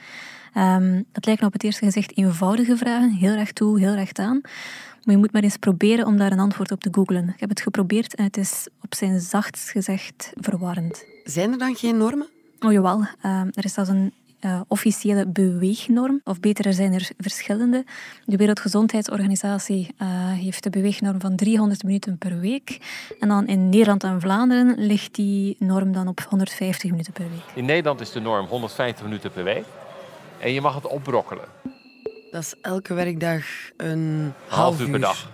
Um, 0.56 1.04
dat 1.12 1.26
lijken 1.26 1.46
op 1.46 1.52
het 1.52 1.64
eerste 1.64 1.84
gezicht 1.84 2.16
eenvoudige 2.16 2.76
vragen, 2.76 3.10
heel 3.10 3.34
recht 3.34 3.54
toe, 3.54 3.78
heel 3.78 3.94
recht 3.94 4.18
aan. 4.18 4.40
Maar 4.42 5.14
je 5.14 5.16
moet 5.16 5.32
maar 5.32 5.42
eens 5.42 5.56
proberen 5.56 6.06
om 6.06 6.16
daar 6.16 6.32
een 6.32 6.38
antwoord 6.38 6.70
op 6.70 6.80
te 6.80 6.88
googlen. 6.92 7.28
Ik 7.28 7.40
heb 7.40 7.48
het 7.48 7.60
geprobeerd 7.60 8.14
en 8.14 8.24
het 8.24 8.36
is 8.36 8.68
op 8.80 8.94
zijn 8.94 9.20
zachtst 9.20 9.70
gezegd 9.70 10.32
verwarrend. 10.34 11.04
Zijn 11.24 11.52
er 11.52 11.58
dan 11.58 11.76
geen 11.76 11.96
normen? 11.96 12.28
Oh 12.60 12.72
jawel, 12.72 13.00
uh, 13.00 13.40
er 13.40 13.64
is 13.64 13.72
zelfs 13.72 13.90
een 13.90 14.12
uh, 14.44 14.60
officiële 14.68 15.26
beweegnorm. 15.26 16.20
Of 16.24 16.40
beter, 16.40 16.66
er 16.66 16.72
zijn 16.72 16.92
er 16.92 17.10
verschillende. 17.18 17.84
De 18.24 18.36
Wereldgezondheidsorganisatie 18.36 19.94
uh, 20.02 20.08
heeft 20.32 20.62
de 20.62 20.70
beweegnorm 20.70 21.20
van 21.20 21.36
300 21.36 21.82
minuten 21.82 22.18
per 22.18 22.40
week. 22.40 22.78
En 23.20 23.28
dan 23.28 23.46
in 23.46 23.68
Nederland 23.68 24.04
en 24.04 24.20
Vlaanderen 24.20 24.86
ligt 24.86 25.14
die 25.14 25.56
norm 25.58 25.92
dan 25.92 26.08
op 26.08 26.26
150 26.28 26.90
minuten 26.90 27.12
per 27.12 27.30
week. 27.30 27.54
In 27.54 27.64
Nederland 27.64 28.00
is 28.00 28.12
de 28.12 28.20
norm 28.20 28.46
150 28.46 29.04
minuten 29.04 29.32
per 29.32 29.44
week. 29.44 29.64
En 30.38 30.52
je 30.52 30.60
mag 30.60 30.74
het 30.74 30.86
opbrokkelen. 30.86 31.44
Dat 32.30 32.42
is 32.42 32.54
elke 32.62 32.94
werkdag 32.94 33.44
een 33.76 34.32
half, 34.48 34.80
uur 34.80 34.90
per 34.90 35.00
dag. 35.00 35.30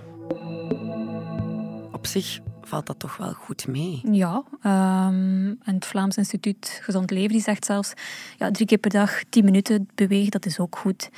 Op 1.92 2.06
zich 2.06 2.38
valt 2.70 2.86
dat 2.86 2.98
toch 2.98 3.16
wel 3.16 3.32
goed 3.32 3.66
mee. 3.66 4.00
Ja, 4.10 4.42
um, 4.62 5.58
en 5.64 5.74
het 5.74 5.86
Vlaams 5.86 6.16
Instituut 6.16 6.80
Gezond 6.82 7.10
Leven 7.10 7.28
die 7.28 7.40
zegt 7.40 7.64
zelfs 7.64 7.92
ja, 8.38 8.50
drie 8.50 8.66
keer 8.66 8.78
per 8.78 8.90
dag 8.90 9.22
tien 9.28 9.44
minuten 9.44 9.88
bewegen, 9.94 10.30
dat 10.30 10.46
is 10.46 10.58
ook 10.58 10.76
goed. 10.76 11.10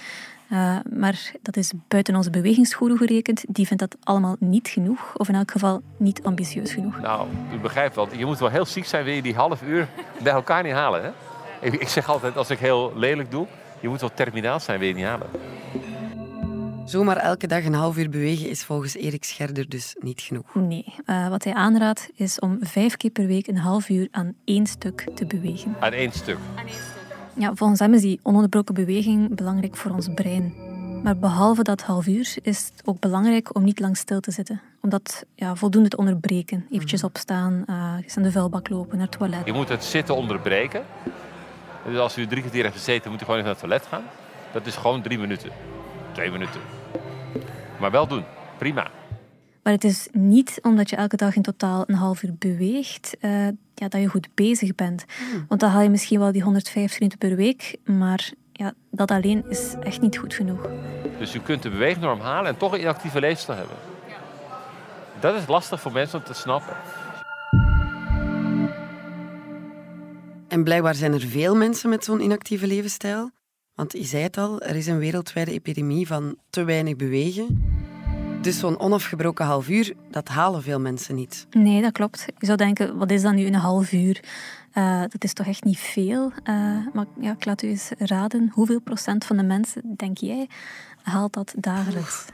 Uh, 0.52 0.76
maar 0.90 1.32
dat 1.42 1.56
is 1.56 1.72
buiten 1.88 2.16
onze 2.16 2.30
bewegingsgoeroe 2.30 2.96
gerekend. 2.96 3.44
Die 3.48 3.66
vindt 3.66 3.82
dat 3.82 3.96
allemaal 4.02 4.36
niet 4.38 4.68
genoeg, 4.68 5.16
of 5.16 5.28
in 5.28 5.34
elk 5.34 5.50
geval 5.50 5.82
niet 5.96 6.22
ambitieus 6.22 6.72
genoeg. 6.72 7.00
Nou, 7.00 7.28
u 7.52 7.58
begrijpt 7.58 7.94
wel, 7.94 8.08
je 8.16 8.26
moet 8.26 8.38
wel 8.38 8.48
heel 8.48 8.64
ziek 8.66 8.84
zijn, 8.84 9.04
wil 9.04 9.14
je 9.14 9.22
die 9.22 9.34
half 9.34 9.62
uur 9.62 9.88
bij 10.22 10.32
elkaar 10.32 10.62
niet 10.62 10.72
halen. 10.72 11.02
Hè? 11.02 11.10
Ik, 11.60 11.74
ik 11.74 11.88
zeg 11.88 12.08
altijd, 12.08 12.36
als 12.36 12.50
ik 12.50 12.58
heel 12.58 12.92
lelijk 12.96 13.30
doe, 13.30 13.46
je 13.80 13.88
moet 13.88 14.00
wel 14.00 14.14
terminaal 14.14 14.60
zijn, 14.60 14.78
wil 14.78 14.88
je 14.88 14.94
niet 14.94 15.04
halen. 15.04 15.26
Zomaar 16.92 17.16
elke 17.16 17.46
dag 17.46 17.64
een 17.64 17.74
half 17.74 17.98
uur 17.98 18.10
bewegen 18.10 18.48
is 18.48 18.64
volgens 18.64 18.94
Erik 18.94 19.24
Scherder 19.24 19.68
dus 19.68 19.96
niet 20.00 20.20
genoeg. 20.20 20.54
Nee, 20.54 20.84
uh, 21.06 21.28
wat 21.28 21.44
hij 21.44 21.54
aanraadt 21.54 22.10
is 22.14 22.38
om 22.38 22.58
vijf 22.60 22.96
keer 22.96 23.10
per 23.10 23.26
week 23.26 23.46
een 23.46 23.56
half 23.56 23.88
uur 23.88 24.08
aan 24.10 24.34
één 24.44 24.66
stuk 24.66 25.06
te 25.14 25.26
bewegen. 25.26 25.76
Aan 25.80 25.92
één 25.92 26.12
stuk? 26.12 26.38
Ja, 27.34 27.54
volgens 27.54 27.80
hem 27.80 27.94
is 27.94 28.00
die 28.00 28.20
ononderbroken 28.22 28.74
beweging 28.74 29.34
belangrijk 29.34 29.76
voor 29.76 29.90
ons 29.90 30.08
brein. 30.14 30.54
Maar 31.02 31.16
behalve 31.16 31.62
dat 31.62 31.82
half 31.82 32.06
uur 32.06 32.34
is 32.42 32.70
het 32.74 32.82
ook 32.84 33.00
belangrijk 33.00 33.54
om 33.54 33.64
niet 33.64 33.80
lang 33.80 33.96
stil 33.96 34.20
te 34.20 34.30
zitten. 34.30 34.60
Om 34.80 34.90
dat 34.90 35.24
ja, 35.34 35.54
voldoende 35.54 35.88
te 35.88 35.96
onderbreken. 35.96 36.66
Eventjes 36.70 37.04
opstaan, 37.04 37.64
uh, 37.66 37.94
eens 38.02 38.16
aan 38.16 38.22
de 38.22 38.32
vuilbak 38.32 38.68
lopen, 38.68 38.96
naar 38.96 39.06
het 39.06 39.18
toilet. 39.18 39.46
Je 39.46 39.52
moet 39.52 39.68
het 39.68 39.84
zitten 39.84 40.16
onderbreken. 40.16 40.82
Dus 41.86 41.98
als 41.98 42.18
u 42.18 42.26
drie 42.26 42.40
kwartier 42.40 42.62
heeft 42.62 42.76
gezeten, 42.76 43.10
moet 43.10 43.20
u 43.20 43.24
gewoon 43.24 43.40
even 43.40 43.50
naar 43.50 43.60
het 43.60 43.68
toilet 43.68 43.86
gaan. 43.86 44.04
Dat 44.52 44.66
is 44.66 44.76
gewoon 44.76 45.02
drie 45.02 45.18
minuten. 45.18 45.50
Twee 46.12 46.30
minuten. 46.30 46.81
Maar 47.82 47.90
wel 47.90 48.06
doen. 48.06 48.24
Prima. 48.58 48.90
Maar 49.62 49.72
het 49.72 49.84
is 49.84 50.08
niet 50.12 50.58
omdat 50.62 50.90
je 50.90 50.96
elke 50.96 51.16
dag 51.16 51.36
in 51.36 51.42
totaal 51.42 51.84
een 51.86 51.94
half 51.94 52.22
uur 52.22 52.34
beweegt, 52.38 53.16
uh, 53.20 53.46
ja, 53.74 53.88
dat 53.88 54.00
je 54.00 54.06
goed 54.06 54.28
bezig 54.34 54.74
bent. 54.74 55.04
Hmm. 55.18 55.44
Want 55.48 55.60
dan 55.60 55.70
haal 55.70 55.82
je 55.82 55.88
misschien 55.88 56.18
wel 56.18 56.32
die 56.32 56.42
150 56.42 56.98
minuten 56.98 57.18
per 57.18 57.36
week, 57.36 57.76
maar 57.84 58.30
ja, 58.52 58.72
dat 58.90 59.10
alleen 59.10 59.44
is 59.48 59.74
echt 59.80 60.00
niet 60.00 60.18
goed 60.18 60.34
genoeg. 60.34 60.68
Dus 61.18 61.34
u 61.34 61.40
kunt 61.40 61.62
de 61.62 61.70
beweegnorm 61.70 62.20
halen 62.20 62.50
en 62.50 62.56
toch 62.56 62.72
een 62.72 62.80
inactieve 62.80 63.20
leefstijl 63.20 63.58
hebben. 63.58 63.76
Dat 65.20 65.34
is 65.34 65.46
lastig 65.46 65.80
voor 65.80 65.92
mensen 65.92 66.18
om 66.18 66.24
te 66.24 66.34
snappen. 66.34 66.76
En 70.48 70.64
blijkbaar 70.64 70.94
zijn 70.94 71.12
er 71.12 71.20
veel 71.20 71.56
mensen 71.56 71.90
met 71.90 72.04
zo'n 72.04 72.20
inactieve 72.20 72.66
levensstijl. 72.66 73.30
Want 73.82 73.94
je 73.94 74.04
zei 74.04 74.22
het 74.22 74.38
al, 74.38 74.60
er 74.60 74.76
is 74.76 74.86
een 74.86 74.98
wereldwijde 74.98 75.52
epidemie 75.52 76.06
van 76.06 76.36
te 76.50 76.64
weinig 76.64 76.96
bewegen. 76.96 77.72
Dus 78.40 78.58
zo'n 78.58 78.80
onafgebroken 78.80 79.44
half 79.44 79.68
uur, 79.68 79.92
dat 80.10 80.28
halen 80.28 80.62
veel 80.62 80.80
mensen 80.80 81.14
niet. 81.14 81.46
Nee, 81.50 81.82
dat 81.82 81.92
klopt. 81.92 82.24
Je 82.38 82.46
zou 82.46 82.58
denken, 82.58 82.96
wat 82.96 83.10
is 83.10 83.22
dan 83.22 83.34
nu 83.34 83.46
een 83.46 83.54
half 83.54 83.92
uur? 83.92 84.20
Uh, 84.74 85.00
dat 85.00 85.24
is 85.24 85.32
toch 85.32 85.46
echt 85.46 85.64
niet 85.64 85.78
veel. 85.78 86.24
Uh, 86.24 86.86
maar 86.92 87.06
ja, 87.20 87.32
ik 87.32 87.44
laat 87.44 87.62
u 87.62 87.68
eens 87.68 87.90
raden, 87.98 88.50
hoeveel 88.52 88.80
procent 88.80 89.24
van 89.24 89.36
de 89.36 89.42
mensen, 89.42 89.82
denk 89.96 90.18
jij, 90.18 90.48
haalt 91.02 91.32
dat 91.32 91.54
dagelijks? 91.56 92.24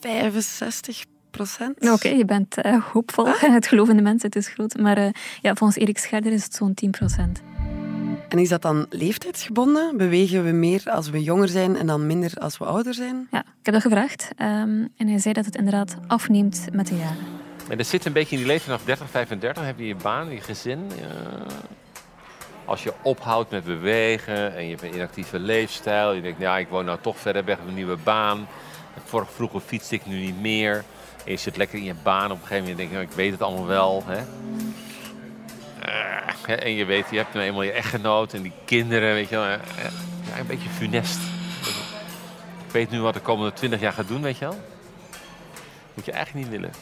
65 0.00 1.04
procent. 1.30 1.90
Oké, 1.90 2.08
je 2.08 2.24
bent 2.24 2.66
uh, 2.66 2.84
hoopvol. 2.84 3.26
Ah. 3.26 3.40
Het 3.58 3.66
geloof 3.66 3.88
in 3.88 3.96
de 3.96 4.02
mensen, 4.02 4.28
het 4.28 4.36
is 4.36 4.48
groot. 4.48 4.76
Maar 4.76 4.98
ja, 5.40 5.54
volgens 5.54 5.78
Erik 5.78 5.98
Scherder 5.98 6.32
is 6.32 6.44
het 6.44 6.54
zo'n 6.54 6.74
10 6.74 6.90
procent. 6.90 7.42
En 8.32 8.38
is 8.38 8.48
dat 8.48 8.62
dan 8.62 8.86
leeftijdsgebonden? 8.90 9.96
Bewegen 9.96 10.44
we 10.44 10.50
meer 10.50 10.82
als 10.84 11.10
we 11.10 11.22
jonger 11.22 11.48
zijn 11.48 11.76
en 11.76 11.86
dan 11.86 12.06
minder 12.06 12.32
als 12.40 12.58
we 12.58 12.64
ouder 12.64 12.94
zijn? 12.94 13.28
Ja, 13.30 13.38
ik 13.40 13.64
heb 13.64 13.74
dat 13.74 13.82
gevraagd. 13.82 14.28
Um, 14.38 14.88
en 14.96 15.08
hij 15.08 15.18
zei 15.18 15.34
dat 15.34 15.44
het 15.44 15.56
inderdaad 15.56 15.96
afneemt 16.06 16.66
met 16.72 16.86
de 16.86 16.96
jaren. 16.96 17.24
En 17.68 17.76
dat 17.76 17.86
zit 17.86 18.04
een 18.04 18.12
beetje 18.12 18.30
in 18.30 18.36
die 18.36 18.46
leeftijd 18.46 18.70
vanaf 18.70 18.84
30, 18.84 19.10
35. 19.10 19.64
Heb 19.64 19.78
je 19.78 19.86
je 19.86 19.96
baan, 19.96 20.30
je 20.30 20.40
gezin. 20.40 20.90
als 22.64 22.82
je 22.82 22.92
ophoudt 23.02 23.50
met 23.50 23.64
bewegen 23.64 24.56
en 24.56 24.64
je 24.64 24.70
hebt 24.70 24.82
een 24.82 24.94
inactieve 24.94 25.38
leefstijl. 25.38 26.12
Je 26.12 26.20
denkt, 26.20 26.40
ja, 26.40 26.58
ik 26.58 26.68
woon 26.68 26.84
nou 26.84 26.98
toch 27.00 27.18
verder 27.18 27.44
weg, 27.44 27.58
een 27.68 27.74
nieuwe 27.74 27.96
baan. 28.04 28.46
Vroeger 29.04 29.60
fietste 29.60 29.94
ik 29.94 30.06
nu 30.06 30.20
niet 30.20 30.40
meer. 30.40 30.84
En 31.24 31.30
je 31.30 31.36
zit 31.36 31.56
lekker 31.56 31.78
in 31.78 31.84
je 31.84 31.94
baan. 32.02 32.30
Op 32.30 32.40
een 32.40 32.46
gegeven 32.46 32.60
moment 32.60 32.76
denk 32.76 32.88
je, 32.88 32.94
nou, 32.94 33.08
ik 33.08 33.16
weet 33.16 33.32
het 33.32 33.42
allemaal 33.42 33.66
wel. 33.66 34.02
Hè? 34.06 34.22
Uh, 36.48 36.64
en 36.64 36.72
je 36.72 36.84
weet, 36.84 37.04
je 37.10 37.16
hebt 37.16 37.34
nu 37.34 37.40
eenmaal 37.40 37.62
je 37.62 37.72
echtgenoot 37.72 38.32
en 38.32 38.42
die 38.42 38.52
kinderen, 38.64 39.14
weet 39.14 39.28
je 39.28 39.36
wel. 39.36 39.44
Ja, 39.44 39.58
een 40.38 40.46
beetje 40.46 40.68
funest. 40.68 41.18
Ik 42.66 42.72
weet 42.72 42.90
nu 42.90 43.00
wat 43.00 43.14
de 43.14 43.20
komende 43.20 43.52
twintig 43.52 43.80
jaar 43.80 43.92
gaat 43.92 44.08
doen, 44.08 44.22
weet 44.22 44.38
je 44.38 44.44
wel. 44.44 44.60
Moet 45.94 46.04
je 46.04 46.12
eigenlijk 46.12 46.46
niet 46.46 46.60
willen. 46.60 46.72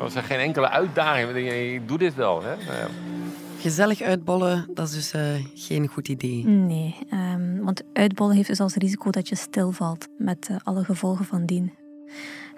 Er 0.00 0.10
zijn 0.10 0.24
geen 0.24 0.38
enkele 0.38 0.68
uitdaging. 0.68 1.36
Ik 1.46 1.88
doe 1.88 1.98
dit 1.98 2.14
wel. 2.14 2.42
Hè? 2.42 2.56
Nou 2.56 2.90
Gezellig 3.58 4.00
uitbollen, 4.00 4.70
dat 4.74 4.88
is 4.88 4.94
dus 4.94 5.14
uh, 5.14 5.44
geen 5.54 5.86
goed 5.86 6.08
idee. 6.08 6.46
Nee, 6.46 6.98
um, 7.12 7.64
want 7.64 7.82
uitbollen 7.92 8.36
heeft 8.36 8.48
dus 8.48 8.60
als 8.60 8.74
risico 8.74 9.10
dat 9.10 9.28
je 9.28 9.34
stilvalt 9.34 10.08
met 10.18 10.48
uh, 10.50 10.56
alle 10.62 10.84
gevolgen 10.84 11.24
van 11.24 11.46
dien. 11.46 11.72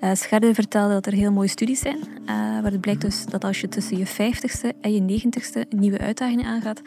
Uh, 0.04 0.10
Scherder 0.14 0.54
vertelde 0.54 0.92
dat 0.92 1.06
er 1.06 1.12
heel 1.12 1.32
mooie 1.32 1.48
studies 1.48 1.80
zijn, 1.80 1.96
uh, 1.96 2.26
waar 2.62 2.72
het 2.72 2.80
blijkt 2.80 3.00
dus 3.00 3.26
dat 3.26 3.44
als 3.44 3.60
je 3.60 3.68
tussen 3.68 3.98
je 3.98 4.06
50ste 4.06 4.80
en 4.80 4.92
je 4.92 5.00
90ste 5.00 5.68
nieuwe 5.68 5.98
uitdagingen 5.98 6.46
aangaat, 6.46 6.80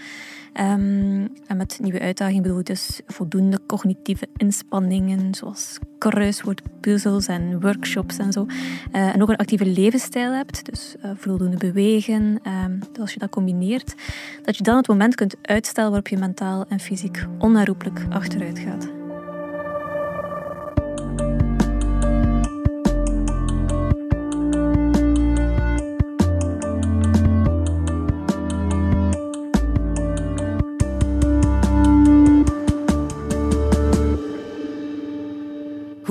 um, 0.53 1.29
en 1.47 1.57
met 1.57 1.79
nieuwe 1.81 1.99
uitdagingen 1.99 2.41
bedoel 2.41 2.59
ik 2.59 2.65
dus 2.65 3.01
voldoende 3.07 3.59
cognitieve 3.67 4.27
inspanningen, 4.35 5.35
zoals 5.35 5.79
kruiswoordpuzzels 5.97 7.27
en 7.27 7.61
workshops 7.61 8.17
en 8.17 8.31
zo, 8.31 8.45
uh, 8.45 9.15
en 9.15 9.21
ook 9.21 9.29
een 9.29 9.35
actieve 9.35 9.65
levensstijl 9.65 10.31
hebt, 10.31 10.65
dus 10.65 10.95
voldoende 11.15 11.57
bewegen, 11.57 12.39
um, 12.63 12.79
dus 12.91 13.01
als 13.01 13.13
je 13.13 13.19
dat 13.19 13.29
combineert, 13.29 13.95
dat 14.43 14.57
je 14.57 14.63
dan 14.63 14.77
het 14.77 14.87
moment 14.87 15.15
kunt 15.15 15.35
uitstellen 15.41 15.89
waarop 15.89 16.07
je 16.07 16.17
mentaal 16.17 16.65
en 16.69 16.79
fysiek 16.79 17.25
onherroepelijk 17.37 18.05
achteruit 18.09 18.59
gaat. 18.59 18.96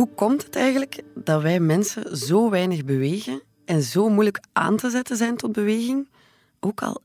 Hoe 0.07 0.15
komt 0.15 0.43
het 0.45 0.57
eigenlijk 0.57 1.03
dat 1.15 1.43
wij 1.43 1.61
mensen 1.61 2.17
zo 2.17 2.51
weinig 2.51 2.85
bewegen 2.85 3.43
en 3.65 3.83
zo 3.83 4.09
moeilijk 4.09 4.41
aan 4.53 4.77
te 4.77 4.91
zetten 4.91 5.17
zijn 5.17 5.37
tot 5.37 5.53
beweging? 5.53 6.09
Ook 6.61 6.83
al 6.83 7.03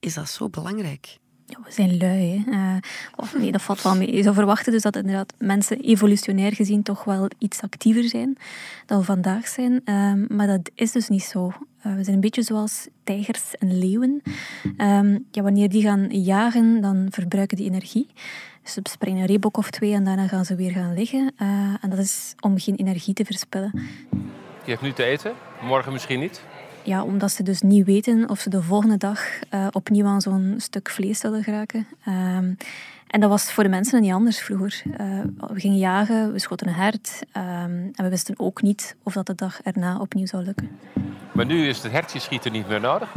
is 0.00 0.14
dat 0.14 0.28
zo 0.28 0.48
belangrijk. 0.48 1.18
Ja, 1.46 1.58
we 1.64 1.72
zijn 1.72 1.96
lui. 1.96 2.44
Uh, 2.48 2.76
of 3.16 3.38
nee, 3.38 3.52
dat 3.52 3.62
valt 3.62 3.82
wel 3.82 3.96
mee. 3.96 4.14
Je 4.16 4.22
zou 4.22 4.34
verwachten 4.34 4.72
dus 4.72 4.82
dat 4.82 4.96
inderdaad 4.96 5.34
mensen 5.38 5.80
evolutionair 5.80 6.52
gezien 6.52 6.82
toch 6.82 7.04
wel 7.04 7.30
iets 7.38 7.60
actiever 7.60 8.04
zijn 8.04 8.36
dan 8.86 8.98
we 8.98 9.04
vandaag 9.04 9.48
zijn. 9.48 9.72
Uh, 9.84 10.12
maar 10.28 10.46
dat 10.46 10.70
is 10.74 10.92
dus 10.92 11.08
niet 11.08 11.22
zo. 11.22 11.46
Uh, 11.46 11.94
we 11.94 12.04
zijn 12.04 12.14
een 12.14 12.20
beetje 12.20 12.42
zoals 12.42 12.88
tijgers 13.04 13.54
en 13.58 13.78
leeuwen. 13.78 14.22
Um, 14.78 15.26
ja, 15.30 15.42
wanneer 15.42 15.68
die 15.68 15.82
gaan 15.82 16.22
jagen, 16.22 16.80
dan 16.80 17.06
verbruiken 17.10 17.56
die 17.56 17.66
energie. 17.66 18.06
Ze 18.64 18.80
springen 18.82 19.20
een 19.20 19.26
reebok 19.26 19.56
of 19.56 19.70
twee 19.70 19.92
en 19.92 20.04
daarna 20.04 20.26
gaan 20.26 20.44
ze 20.44 20.54
weer 20.54 20.70
gaan 20.70 20.94
liggen. 20.94 21.32
Uh, 21.38 21.48
en 21.80 21.90
dat 21.90 21.98
is 21.98 22.34
om 22.40 22.58
geen 22.58 22.76
energie 22.76 23.14
te 23.14 23.24
verspillen. 23.24 23.70
Je 24.64 24.70
hebt 24.70 24.82
nu 24.82 24.92
te 24.92 25.04
eten, 25.04 25.32
morgen 25.62 25.92
misschien 25.92 26.20
niet? 26.20 26.42
Ja, 26.82 27.02
omdat 27.02 27.32
ze 27.32 27.42
dus 27.42 27.60
niet 27.60 27.86
weten 27.86 28.28
of 28.30 28.40
ze 28.40 28.50
de 28.50 28.62
volgende 28.62 28.96
dag 28.96 29.20
uh, 29.50 29.66
opnieuw 29.70 30.06
aan 30.06 30.20
zo'n 30.20 30.54
stuk 30.58 30.90
vlees 30.90 31.18
zullen 31.18 31.42
geraken. 31.42 31.86
Um, 32.08 32.56
en 33.06 33.20
dat 33.20 33.30
was 33.30 33.52
voor 33.52 33.62
de 33.62 33.68
mensen 33.68 34.00
niet 34.00 34.12
anders 34.12 34.38
vroeger. 34.40 34.82
Uh, 34.86 35.20
we 35.36 35.60
gingen 35.60 35.78
jagen, 35.78 36.32
we 36.32 36.38
schoten 36.38 36.68
een 36.68 36.74
hert 36.74 37.22
um, 37.36 37.42
en 37.94 38.04
we 38.04 38.08
wisten 38.08 38.38
ook 38.38 38.62
niet 38.62 38.96
of 39.02 39.12
dat 39.12 39.26
de 39.26 39.34
dag 39.34 39.62
erna 39.62 39.98
opnieuw 39.98 40.26
zou 40.26 40.44
lukken. 40.44 40.70
Maar 41.32 41.46
nu 41.46 41.68
is 41.68 41.82
het 41.82 41.92
hertje 41.92 42.18
schieten 42.18 42.52
niet 42.52 42.68
meer 42.68 42.80
nodig? 42.80 43.14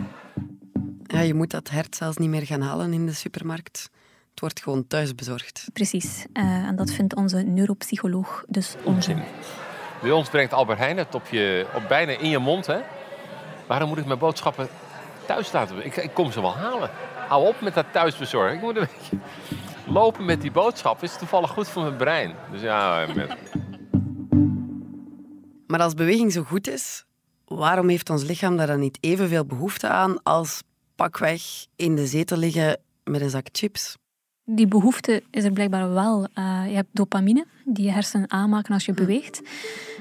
Ja, 1.03 1.19
je 1.19 1.33
moet 1.33 1.51
dat 1.51 1.69
hert 1.69 1.95
zelfs 1.95 2.17
niet 2.17 2.29
meer 2.29 2.45
gaan 2.45 2.61
halen 2.61 2.93
in 2.93 3.05
de 3.05 3.13
supermarkt. 3.13 3.89
Het 4.37 4.45
wordt 4.45 4.63
gewoon 4.63 4.87
thuis 4.87 5.15
bezorgd. 5.15 5.65
Precies. 5.73 6.25
Uh, 6.33 6.43
en 6.43 6.75
dat 6.75 6.91
vindt 6.91 7.15
onze 7.15 7.37
neuropsycholoog 7.37 8.43
dus 8.47 8.75
onzin. 8.83 9.23
Bij 10.01 10.11
ons 10.11 10.29
brengt 10.29 10.53
Albert 10.53 10.79
Heijn 10.79 10.97
het 10.97 11.15
op, 11.15 11.27
je, 11.27 11.65
op 11.75 11.83
bijna 11.87 12.11
in 12.11 12.29
je 12.29 12.37
mond. 12.37 12.65
Hè? 12.65 12.79
Waarom 13.67 13.89
moet 13.89 13.97
ik 13.97 14.05
mijn 14.05 14.19
boodschappen 14.19 14.67
thuis 15.25 15.51
laten? 15.51 15.85
Ik, 15.85 15.95
ik 15.95 16.13
kom 16.13 16.31
ze 16.31 16.41
wel 16.41 16.55
halen. 16.55 16.89
Hou 17.27 17.47
op 17.47 17.61
met 17.61 17.73
dat 17.73 17.85
thuisbezorgen. 17.91 18.55
Ik 18.55 18.61
moet 18.61 18.75
een 18.75 18.87
beetje 18.95 19.17
lopen 19.87 20.25
met 20.25 20.41
die 20.41 20.51
boodschap. 20.51 21.03
Is 21.03 21.17
toevallig 21.17 21.49
goed 21.49 21.67
voor 21.67 21.83
mijn 21.83 21.97
brein. 21.97 22.35
Dus 22.51 22.61
ja, 22.61 23.05
met... 23.15 23.37
Maar 25.67 25.81
als 25.81 25.93
beweging 25.93 26.31
zo 26.31 26.43
goed 26.43 26.67
is, 26.67 27.05
waarom 27.45 27.89
heeft 27.89 28.09
ons 28.09 28.23
lichaam 28.23 28.57
daar 28.57 28.67
dan 28.67 28.79
niet 28.79 28.97
evenveel 29.01 29.45
behoefte 29.45 29.87
aan 29.87 30.23
als 30.23 30.61
pakweg 30.95 31.41
in 31.75 31.95
de 31.95 32.07
zetel 32.07 32.37
liggen 32.37 32.79
met 33.03 33.21
een 33.21 33.29
zak 33.29 33.47
chips? 33.51 33.95
Die 34.49 34.67
behoefte 34.67 35.23
is 35.29 35.43
er 35.43 35.51
blijkbaar 35.51 35.93
wel. 35.93 36.27
Uh, 36.35 36.63
je 36.67 36.75
hebt 36.75 36.89
dopamine, 36.91 37.45
die 37.65 37.85
je 37.85 37.91
hersenen 37.91 38.31
aanmaken 38.31 38.73
als 38.73 38.85
je 38.85 38.91
hm. 38.91 38.97
beweegt. 38.97 39.41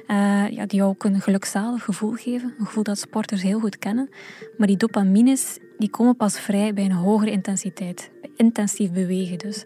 Uh, 0.09 0.51
ja, 0.51 0.67
die 0.67 0.79
jou 0.79 0.91
ook 0.91 1.05
een 1.05 1.21
gelukzalig 1.21 1.85
gevoel 1.85 2.13
geven. 2.13 2.55
Een 2.59 2.67
gevoel 2.67 2.83
dat 2.83 2.99
sporters 2.99 3.43
heel 3.43 3.61
goed 3.61 3.79
kennen. 3.79 4.09
Maar 4.57 4.67
die 4.67 4.77
dopamines 4.77 5.59
die 5.79 5.91
komen 5.91 6.17
pas 6.17 6.41
vrij 6.41 6.75
bij 6.75 6.85
een 6.85 6.93
hogere 6.93 7.31
intensiteit. 7.31 8.11
Intensief 8.37 8.93
bewegen 8.93 9.39
dus. 9.39 9.65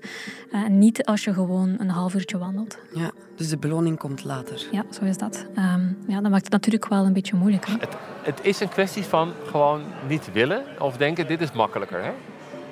Uh, 0.53 0.67
niet 0.67 1.05
als 1.05 1.25
je 1.25 1.33
gewoon 1.33 1.75
een 1.79 1.91
half 1.91 2.15
uurtje 2.15 2.39
wandelt. 2.39 2.79
Ja, 2.95 3.11
dus 3.37 3.49
de 3.49 3.59
beloning 3.59 3.99
komt 3.99 4.25
later. 4.25 4.67
Ja, 4.71 4.85
zo 4.91 5.05
is 5.05 5.17
dat. 5.17 5.47
Um, 5.57 5.99
ja, 6.07 6.21
dat 6.21 6.31
maakt 6.31 6.45
het 6.45 6.53
natuurlijk 6.53 6.89
wel 6.89 7.05
een 7.05 7.13
beetje 7.13 7.37
moeilijk. 7.37 7.67
Hè? 7.67 7.73
Het, 7.73 7.97
het 8.23 8.41
is 8.43 8.61
een 8.61 8.69
kwestie 8.69 9.03
van 9.03 9.33
gewoon 9.45 9.83
niet 10.09 10.33
willen 10.33 10.65
of 10.79 10.97
denken 10.97 11.27
dit 11.27 11.41
is 11.41 11.53
makkelijker. 11.53 12.05
Hè? 12.05 12.11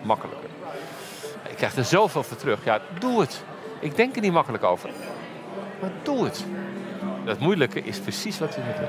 Makkelijker 0.02 0.47
krijg 1.58 1.76
er 1.76 1.84
zoveel 1.84 2.22
voor 2.22 2.36
terug. 2.36 2.64
Ja, 2.64 2.80
doe 2.98 3.20
het. 3.20 3.42
Ik 3.80 3.96
denk 3.96 4.16
er 4.16 4.22
niet 4.22 4.32
makkelijk 4.32 4.64
over. 4.64 4.90
Maar 5.80 5.90
doe 6.02 6.24
het. 6.24 6.44
Dat 7.24 7.38
moeilijke 7.38 7.82
is 7.82 7.98
precies 7.98 8.38
wat 8.38 8.56
u 8.56 8.60
moet 8.60 8.76
doen. 8.76 8.88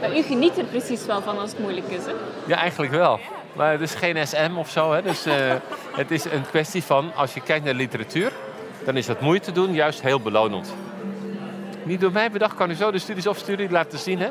Maar 0.00 0.18
u 0.18 0.22
geniet 0.22 0.58
er 0.58 0.64
precies 0.64 1.06
wel 1.06 1.22
van 1.22 1.38
als 1.38 1.50
het 1.50 1.58
moeilijk 1.58 1.86
is, 1.86 2.04
hè? 2.04 2.12
Ja, 2.46 2.56
eigenlijk 2.56 2.92
wel. 2.92 3.20
Maar 3.52 3.72
het 3.72 3.80
is 3.80 3.94
geen 3.94 4.26
SM 4.26 4.50
of 4.56 4.70
zo. 4.70 4.92
Hè? 4.92 5.02
Dus 5.02 5.26
uh, 5.26 5.34
het 5.92 6.10
is 6.10 6.24
een 6.24 6.46
kwestie 6.46 6.82
van, 6.82 7.14
als 7.14 7.34
je 7.34 7.40
kijkt 7.40 7.64
naar 7.64 7.74
literatuur... 7.74 8.32
dan 8.84 8.96
is 8.96 9.06
dat 9.06 9.20
moeite 9.20 9.52
doen 9.52 9.74
juist 9.74 10.02
heel 10.02 10.20
belonend. 10.20 10.74
Niet 11.82 12.00
door 12.00 12.12
mij 12.12 12.30
bedacht, 12.30 12.54
kan 12.54 12.70
u 12.70 12.74
zo 12.74 12.90
de 12.90 12.98
studies 12.98 13.26
of 13.26 13.38
studie 13.38 13.70
laten 13.70 13.98
zien. 13.98 14.18
Hè? 14.18 14.28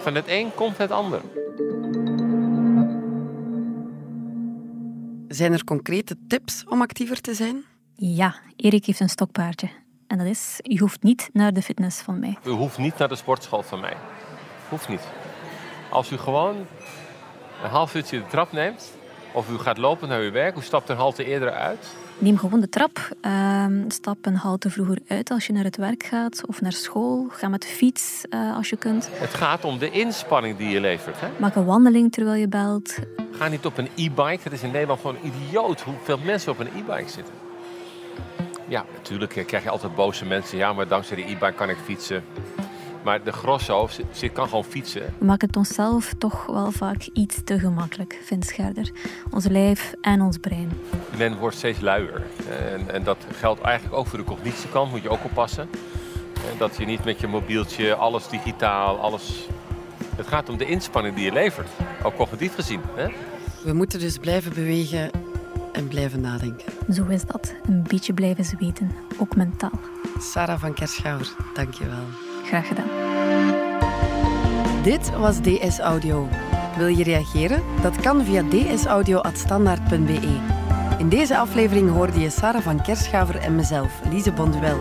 Van 0.00 0.14
het 0.14 0.24
een 0.28 0.54
komt 0.54 0.78
het 0.78 0.90
ander. 0.90 1.20
Zijn 5.34 5.52
er 5.52 5.64
concrete 5.64 6.16
tips 6.28 6.64
om 6.68 6.82
actiever 6.82 7.20
te 7.20 7.34
zijn? 7.34 7.64
Ja, 7.94 8.34
Erik 8.56 8.86
heeft 8.86 9.00
een 9.00 9.08
stokpaardje. 9.08 9.68
En 10.06 10.18
dat 10.18 10.26
is, 10.26 10.58
je 10.62 10.78
hoeft 10.78 11.02
niet 11.02 11.30
naar 11.32 11.52
de 11.52 11.62
fitness 11.62 12.00
van 12.00 12.18
mij. 12.18 12.38
U 12.46 12.50
hoeft 12.50 12.78
niet 12.78 12.98
naar 12.98 13.08
de 13.08 13.16
sportschool 13.16 13.62
van 13.62 13.80
mij. 13.80 13.96
Hoeft 14.68 14.88
niet. 14.88 15.00
Als 15.90 16.10
u 16.10 16.16
gewoon 16.16 16.56
een 17.62 17.70
half 17.70 17.94
uurtje 17.94 18.18
de 18.18 18.26
trap 18.26 18.52
neemt, 18.52 18.92
of 19.34 19.50
u 19.50 19.58
gaat 19.58 19.78
lopen 19.78 20.08
naar 20.08 20.20
uw 20.20 20.30
werk, 20.30 20.56
u 20.56 20.62
stapt 20.62 20.88
een 20.88 20.96
halte 20.96 21.24
eerder 21.24 21.50
uit. 21.50 21.86
Neem 22.18 22.38
gewoon 22.38 22.60
de 22.60 22.68
trap. 22.68 23.08
Uh, 23.22 23.66
stap 23.88 24.16
een 24.20 24.36
halte 24.36 24.70
vroeger 24.70 24.98
uit 25.08 25.30
als 25.30 25.46
je 25.46 25.52
naar 25.52 25.64
het 25.64 25.76
werk 25.76 26.02
gaat 26.02 26.46
of 26.46 26.60
naar 26.60 26.72
school. 26.72 27.26
Ga 27.30 27.48
met 27.48 27.62
de 27.62 27.68
fiets 27.68 28.24
uh, 28.30 28.56
als 28.56 28.68
je 28.68 28.76
kunt. 28.76 29.08
Het 29.12 29.34
gaat 29.34 29.64
om 29.64 29.78
de 29.78 29.90
inspanning 29.90 30.56
die 30.56 30.68
je 30.68 30.80
levert. 30.80 31.20
Hè? 31.20 31.28
Maak 31.38 31.54
een 31.54 31.64
wandeling 31.64 32.12
terwijl 32.12 32.40
je 32.40 32.48
belt. 32.48 32.98
Ga 33.30 33.48
niet 33.48 33.66
op 33.66 33.78
een 33.78 33.88
e-bike. 33.94 34.40
Het 34.42 34.52
is 34.52 34.62
in 34.62 34.70
Nederland 34.70 35.00
gewoon 35.00 35.16
idioot 35.22 35.80
hoeveel 35.80 36.18
mensen 36.18 36.52
op 36.52 36.58
een 36.58 36.66
e-bike 36.66 37.10
zitten. 37.10 37.34
Ja, 38.68 38.84
natuurlijk 38.94 39.46
krijg 39.46 39.62
je 39.62 39.70
altijd 39.70 39.94
boze 39.94 40.24
mensen. 40.24 40.58
Ja, 40.58 40.72
maar 40.72 40.88
dankzij 40.88 41.16
de 41.16 41.22
e-bike 41.22 41.52
kan 41.52 41.68
ik 41.68 41.76
fietsen. 41.84 42.24
Maar 43.04 43.24
de 43.24 43.32
grosso, 43.32 43.88
ze 44.12 44.28
kan 44.28 44.48
gewoon 44.48 44.64
fietsen. 44.64 45.14
We 45.18 45.24
maken 45.24 45.46
het 45.46 45.56
onszelf 45.56 46.14
toch 46.18 46.46
wel 46.46 46.70
vaak 46.70 47.08
iets 47.12 47.40
te 47.44 47.58
gemakkelijk, 47.58 48.20
vindt 48.24 48.46
Scherder. 48.46 48.90
Ons 49.30 49.46
lijf 49.46 49.94
en 50.00 50.20
ons 50.22 50.38
brein. 50.38 50.70
Men 51.16 51.36
wordt 51.36 51.56
steeds 51.56 51.80
luier. 51.80 52.22
En, 52.48 52.90
en 52.90 53.02
dat 53.02 53.16
geldt 53.38 53.60
eigenlijk 53.60 53.96
ook 53.96 54.06
voor 54.06 54.18
de 54.18 54.24
cognitiekant, 54.24 54.90
moet 54.90 55.02
je 55.02 55.08
ook 55.08 55.24
oppassen. 55.24 55.68
Dat 56.58 56.76
je 56.76 56.84
niet 56.84 57.04
met 57.04 57.20
je 57.20 57.26
mobieltje, 57.26 57.94
alles 57.94 58.28
digitaal, 58.28 58.98
alles... 58.98 59.48
Het 60.16 60.26
gaat 60.26 60.48
om 60.48 60.56
de 60.56 60.66
inspanning 60.66 61.14
die 61.14 61.24
je 61.24 61.32
levert, 61.32 61.68
ook 62.02 62.16
cognitief 62.16 62.54
gezien. 62.54 62.80
Hè? 62.94 63.08
We 63.64 63.72
moeten 63.72 64.00
dus 64.00 64.18
blijven 64.18 64.54
bewegen 64.54 65.10
en 65.72 65.88
blijven 65.88 66.20
nadenken. 66.20 66.72
Zo 66.92 67.04
is 67.06 67.24
dat. 67.24 67.54
Een 67.66 67.84
beetje 67.88 68.12
blijven 68.12 68.44
zweten, 68.44 68.90
ook 69.18 69.36
mentaal. 69.36 69.80
Sarah 70.20 70.60
van 70.60 70.74
Kerschouwer, 70.74 71.34
dank 71.54 71.74
je 71.74 71.86
wel. 71.86 72.33
Graag 72.44 72.66
gedaan. 72.68 72.88
Dit 74.82 75.10
was 75.16 75.36
DS 75.40 75.78
Audio. 75.78 76.28
Wil 76.76 76.86
je 76.86 77.04
reageren? 77.04 77.62
Dat 77.82 77.96
kan 77.96 78.24
via 78.24 78.42
dsaudio.standaard.be. 78.48 80.38
In 80.98 81.08
deze 81.08 81.36
aflevering 81.38 81.90
hoorde 81.90 82.20
je 82.20 82.30
Sarah 82.30 82.62
van 82.62 82.82
Kerschaver 82.82 83.36
en 83.36 83.54
mezelf, 83.54 84.00
Lise 84.10 84.32
Bonduel. 84.32 84.78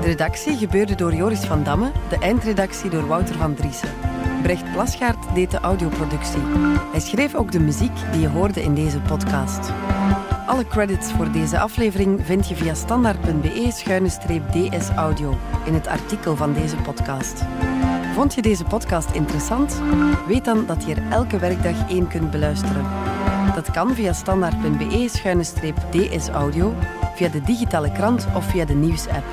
De 0.00 0.06
redactie 0.06 0.56
gebeurde 0.56 0.94
door 0.94 1.14
Joris 1.14 1.40
van 1.40 1.62
Damme, 1.62 1.92
de 2.08 2.18
eindredactie 2.18 2.90
door 2.90 3.06
Wouter 3.06 3.34
van 3.34 3.54
Driessen. 3.54 3.94
Brecht 4.42 4.72
Plasgaard 4.72 5.34
deed 5.34 5.50
de 5.50 5.60
audioproductie. 5.60 6.42
Hij 6.90 7.00
schreef 7.00 7.34
ook 7.34 7.52
de 7.52 7.60
muziek 7.60 7.96
die 8.12 8.20
je 8.20 8.28
hoorde 8.28 8.62
in 8.62 8.74
deze 8.74 9.00
podcast. 9.00 9.72
Alle 10.50 10.66
credits 10.66 11.12
voor 11.12 11.30
deze 11.30 11.58
aflevering 11.58 12.20
vind 12.24 12.48
je 12.48 12.54
via 12.54 12.74
standaard.be-ds 12.74 14.88
audio 14.88 15.36
in 15.64 15.74
het 15.74 15.86
artikel 15.86 16.36
van 16.36 16.52
deze 16.52 16.76
podcast. 16.76 17.42
Vond 18.14 18.34
je 18.34 18.42
deze 18.42 18.64
podcast 18.64 19.10
interessant? 19.10 19.80
Weet 20.26 20.44
dan 20.44 20.66
dat 20.66 20.84
je 20.84 20.94
er 20.94 21.02
elke 21.10 21.38
werkdag 21.38 21.88
één 21.88 22.08
kunt 22.08 22.30
beluisteren. 22.30 22.86
Dat 23.54 23.70
kan 23.70 23.94
via 23.94 24.12
standaard.be-ds 24.12 26.28
audio, 26.28 26.74
via 27.14 27.28
de 27.28 27.42
digitale 27.42 27.92
krant 27.92 28.26
of 28.34 28.44
via 28.44 28.64
de 28.64 28.74
nieuwsapp. 28.74 29.24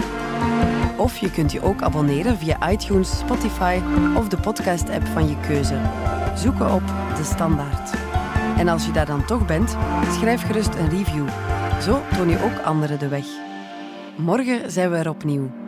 Of 0.97 1.17
je 1.17 1.31
kunt 1.31 1.51
je 1.51 1.61
ook 1.61 1.81
abonneren 1.81 2.37
via 2.37 2.69
iTunes, 2.69 3.17
Spotify 3.17 3.79
of 4.15 4.27
de 4.27 4.37
podcast-app 4.37 5.07
van 5.07 5.27
je 5.27 5.35
keuze. 5.47 5.79
Zoeken 6.35 6.73
op 6.73 6.83
De 7.15 7.23
Standaard. 7.23 8.06
En 8.57 8.67
als 8.67 8.85
je 8.85 8.91
daar 8.91 9.05
dan 9.05 9.25
toch 9.25 9.45
bent, 9.45 9.77
schrijf 10.11 10.41
gerust 10.45 10.75
een 10.75 10.89
review. 10.89 11.27
Zo 11.81 12.01
toon 12.15 12.29
je 12.29 12.43
ook 12.43 12.65
anderen 12.65 12.99
de 12.99 13.07
weg. 13.07 13.25
Morgen 14.15 14.71
zijn 14.71 14.89
we 14.91 14.97
er 14.97 15.09
opnieuw. 15.09 15.66